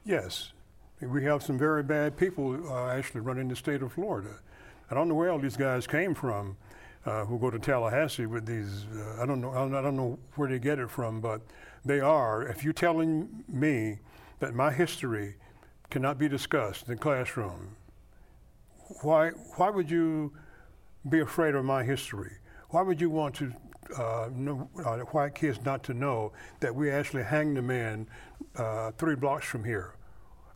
Yes, 0.04 0.52
we 1.00 1.24
have 1.24 1.42
some 1.42 1.58
very 1.58 1.82
bad 1.82 2.16
people 2.16 2.70
uh, 2.70 2.88
actually 2.88 3.20
running 3.20 3.48
the 3.48 3.56
state 3.56 3.82
of 3.82 3.92
Florida. 3.92 4.36
I 4.90 4.94
don't 4.94 5.08
know 5.08 5.14
where 5.14 5.30
all 5.30 5.38
these 5.38 5.56
guys 5.56 5.86
came 5.86 6.14
from 6.14 6.56
uh, 7.06 7.24
who 7.24 7.38
go 7.38 7.50
to 7.50 7.58
Tallahassee 7.58 8.26
with 8.26 8.46
these. 8.46 8.84
Uh, 8.94 9.22
I 9.22 9.26
don't 9.26 9.40
know. 9.40 9.50
I 9.50 9.82
don't 9.82 9.96
know 9.96 10.18
where 10.36 10.48
they 10.48 10.58
get 10.58 10.78
it 10.78 10.90
from, 10.90 11.20
but 11.20 11.40
they 11.84 12.00
are. 12.00 12.42
If 12.42 12.64
you're 12.64 12.72
telling 12.72 13.44
me 13.48 13.98
that 14.40 14.54
my 14.54 14.72
history 14.72 15.36
cannot 15.90 16.18
be 16.18 16.28
discussed 16.28 16.88
in 16.88 16.94
the 16.94 17.00
classroom, 17.00 17.76
why 19.02 19.30
why 19.56 19.70
would 19.70 19.90
you 19.90 20.32
be 21.08 21.20
afraid 21.20 21.54
of 21.54 21.64
my 21.64 21.84
history? 21.84 22.32
Why 22.70 22.82
would 22.82 23.00
you 23.00 23.10
want 23.10 23.34
to 23.36 23.52
uh, 23.96 24.30
know, 24.34 24.68
uh, 24.84 24.98
white 24.98 25.34
kids 25.34 25.60
not 25.64 25.82
to 25.84 25.94
know 25.94 26.32
that 26.60 26.74
we 26.74 26.90
actually 26.90 27.22
hanged 27.22 27.58
a 27.58 27.62
man 27.62 28.08
uh, 28.56 28.90
three 28.92 29.14
blocks 29.14 29.46
from 29.46 29.64
here? 29.64 29.94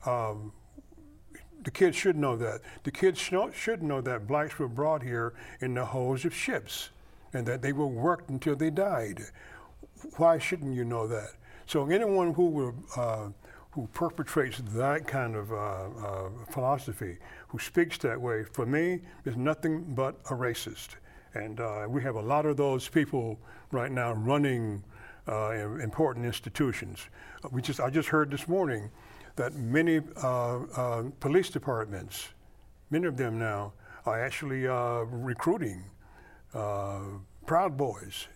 Um, 0.06 0.52
the 1.62 1.70
kids 1.70 1.96
should 1.96 2.16
know 2.16 2.36
that. 2.36 2.60
The 2.84 2.90
kids 2.90 3.18
should 3.18 3.82
know 3.82 4.00
that 4.00 4.26
blacks 4.26 4.58
were 4.58 4.68
brought 4.68 5.02
here 5.02 5.34
in 5.60 5.74
the 5.74 5.84
holds 5.84 6.24
of 6.24 6.34
ships 6.34 6.90
and 7.32 7.46
that 7.46 7.62
they 7.62 7.72
were 7.72 7.86
worked 7.86 8.30
until 8.30 8.56
they 8.56 8.70
died. 8.70 9.22
Why 10.16 10.38
shouldn't 10.38 10.74
you 10.74 10.84
know 10.84 11.06
that? 11.08 11.30
So 11.66 11.86
anyone 11.90 12.32
who 12.32 12.46
will, 12.46 12.74
uh, 12.96 13.28
who 13.72 13.88
perpetrates 13.92 14.60
that 14.72 15.06
kind 15.06 15.36
of 15.36 15.52
uh, 15.52 15.56
uh, 15.56 16.28
philosophy, 16.50 17.18
who 17.48 17.58
speaks 17.58 17.98
that 17.98 18.20
way, 18.20 18.44
for 18.44 18.64
me, 18.64 19.00
is 19.24 19.36
nothing 19.36 19.94
but 19.94 20.16
a 20.30 20.34
racist. 20.34 20.96
And 21.34 21.60
uh, 21.60 21.86
we 21.88 22.02
have 22.02 22.16
a 22.16 22.20
lot 22.22 22.46
of 22.46 22.56
those 22.56 22.88
people 22.88 23.38
right 23.70 23.92
now 23.92 24.14
running 24.14 24.82
uh, 25.28 25.50
important 25.78 26.24
institutions. 26.24 27.06
We 27.52 27.60
just, 27.60 27.80
I 27.80 27.90
just 27.90 28.08
heard 28.08 28.30
this 28.30 28.48
morning 28.48 28.90
that 29.36 29.54
many 29.54 30.00
uh, 30.16 31.02
police 31.20 31.50
departments, 31.50 32.28
many 32.90 33.06
of 33.06 33.16
them 33.16 33.38
now, 33.38 33.74
are 34.06 34.24
actually 34.24 34.62
recruiting 34.64 35.84
Proud 36.52 37.76
Boys. 37.76 38.26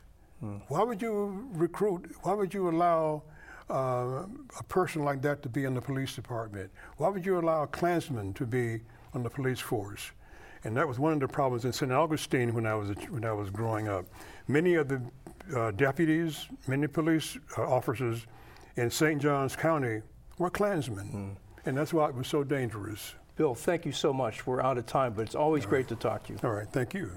Hmm. 0.42 0.57
Why 0.66 0.83
would 0.83 1.00
you 1.00 1.48
recruit? 1.52 2.11
Why 2.22 2.35
would 2.35 2.52
you 2.52 2.68
allow 2.68 3.22
uh, 3.70 4.24
a 4.59 4.62
person 4.68 5.05
like 5.05 5.22
that 5.22 5.40
to 5.42 5.48
be 5.48 5.64
in 5.64 5.74
the 5.74 5.81
police 5.81 6.16
department? 6.16 6.68
Why 6.96 7.09
would 7.09 7.24
you 7.24 7.38
allow 7.38 7.62
a 7.62 7.66
Klansman 7.68 8.35
to 8.35 8.44
be 8.44 8.81
on 9.14 9.22
the 9.22 9.31
police 9.31 9.61
force? 9.61 10.11
And 10.64 10.76
that 10.76 10.87
was 10.87 10.98
one 10.98 11.12
of 11.12 11.20
the 11.20 11.28
problems 11.28 11.64
in 11.64 11.72
St. 11.72 11.92
Augustine 11.92 12.55
when 12.55 12.66
I 12.66 12.74
was 12.74 12.90
when 13.09 13.24
I 13.24 13.33
was 13.33 13.50
growing 13.50 13.87
up. 13.88 14.05
Many 14.48 14.74
of 14.74 14.88
the 14.88 15.00
uh, 15.57 15.70
deputies, 15.72 16.48
many 16.66 16.88
police 16.88 17.38
officers 17.57 18.26
in 18.76 18.90
St. 18.90 19.22
Johns 19.22 19.55
County 19.55 20.02
were 20.38 20.50
Klansmen. 20.50 21.37
Mm. 21.37 21.66
And 21.66 21.76
that's 21.76 21.92
why 21.92 22.09
it 22.09 22.14
was 22.16 22.26
so 22.26 22.42
dangerous. 22.42 23.14
Bill, 23.37 23.55
thank 23.55 23.87
you 23.87 23.92
so 23.92 24.12
much. 24.12 24.44
We're 24.44 24.61
out 24.61 24.76
of 24.76 24.87
time, 24.87 25.12
but 25.14 25.22
it's 25.22 25.35
always 25.37 25.64
All 25.64 25.70
great 25.70 25.90
right. 25.90 26.00
to 26.00 26.09
talk 26.09 26.24
to 26.24 26.33
you. 26.33 26.38
All 26.42 26.50
right, 26.50 26.68
thank 26.68 26.94
you. 26.94 27.12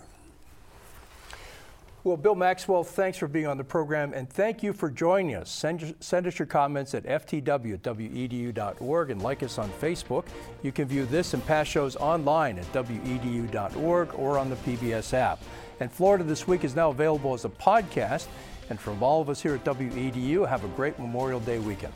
Well, 2.05 2.15
Bill 2.17 2.35
Maxwell, 2.35 2.83
thanks 2.83 3.17
for 3.17 3.27
being 3.27 3.47
on 3.47 3.57
the 3.57 3.63
program, 3.63 4.13
and 4.13 4.29
thank 4.29 4.61
you 4.61 4.73
for 4.73 4.91
joining 4.91 5.33
us. 5.33 5.49
Send, 5.49 5.95
send 5.99 6.27
us 6.27 6.37
your 6.37 6.45
comments 6.45 6.93
at 6.93 7.03
ftw@wedu.org 7.03 9.09
and 9.09 9.23
like 9.23 9.41
us 9.41 9.57
on 9.57 9.71
Facebook. 9.81 10.25
You 10.61 10.71
can 10.71 10.87
view 10.87 11.07
this 11.07 11.33
and 11.33 11.43
past 11.47 11.71
shows 11.71 11.95
online 11.95 12.59
at 12.59 12.71
wedu.org 12.73 14.13
or 14.19 14.37
on 14.37 14.51
the 14.51 14.55
PBS 14.57 15.15
app. 15.15 15.41
And 15.79 15.91
Florida 15.91 16.23
This 16.23 16.47
Week 16.47 16.63
is 16.63 16.75
now 16.75 16.91
available 16.91 17.33
as 17.33 17.43
a 17.43 17.49
podcast. 17.49 18.27
And 18.69 18.79
from 18.79 19.01
all 19.01 19.19
of 19.19 19.27
us 19.27 19.41
here 19.41 19.55
at 19.55 19.65
WEDU, 19.65 20.47
have 20.47 20.63
a 20.63 20.69
great 20.69 20.99
Memorial 20.99 21.39
Day 21.39 21.57
weekend. 21.57 21.93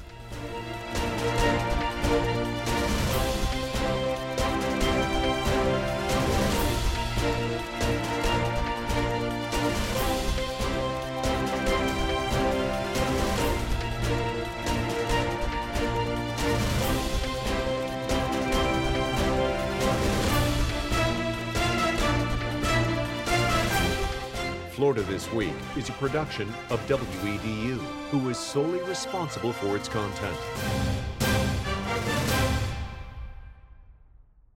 Florida 24.79 25.01
This 25.01 25.29
Week 25.33 25.51
is 25.75 25.89
a 25.89 25.91
production 25.91 26.47
of 26.69 26.79
WEDU, 26.87 27.79
who 28.11 28.29
is 28.29 28.37
solely 28.37 28.81
responsible 28.83 29.51
for 29.51 29.75
its 29.75 29.89
content. 29.89 30.37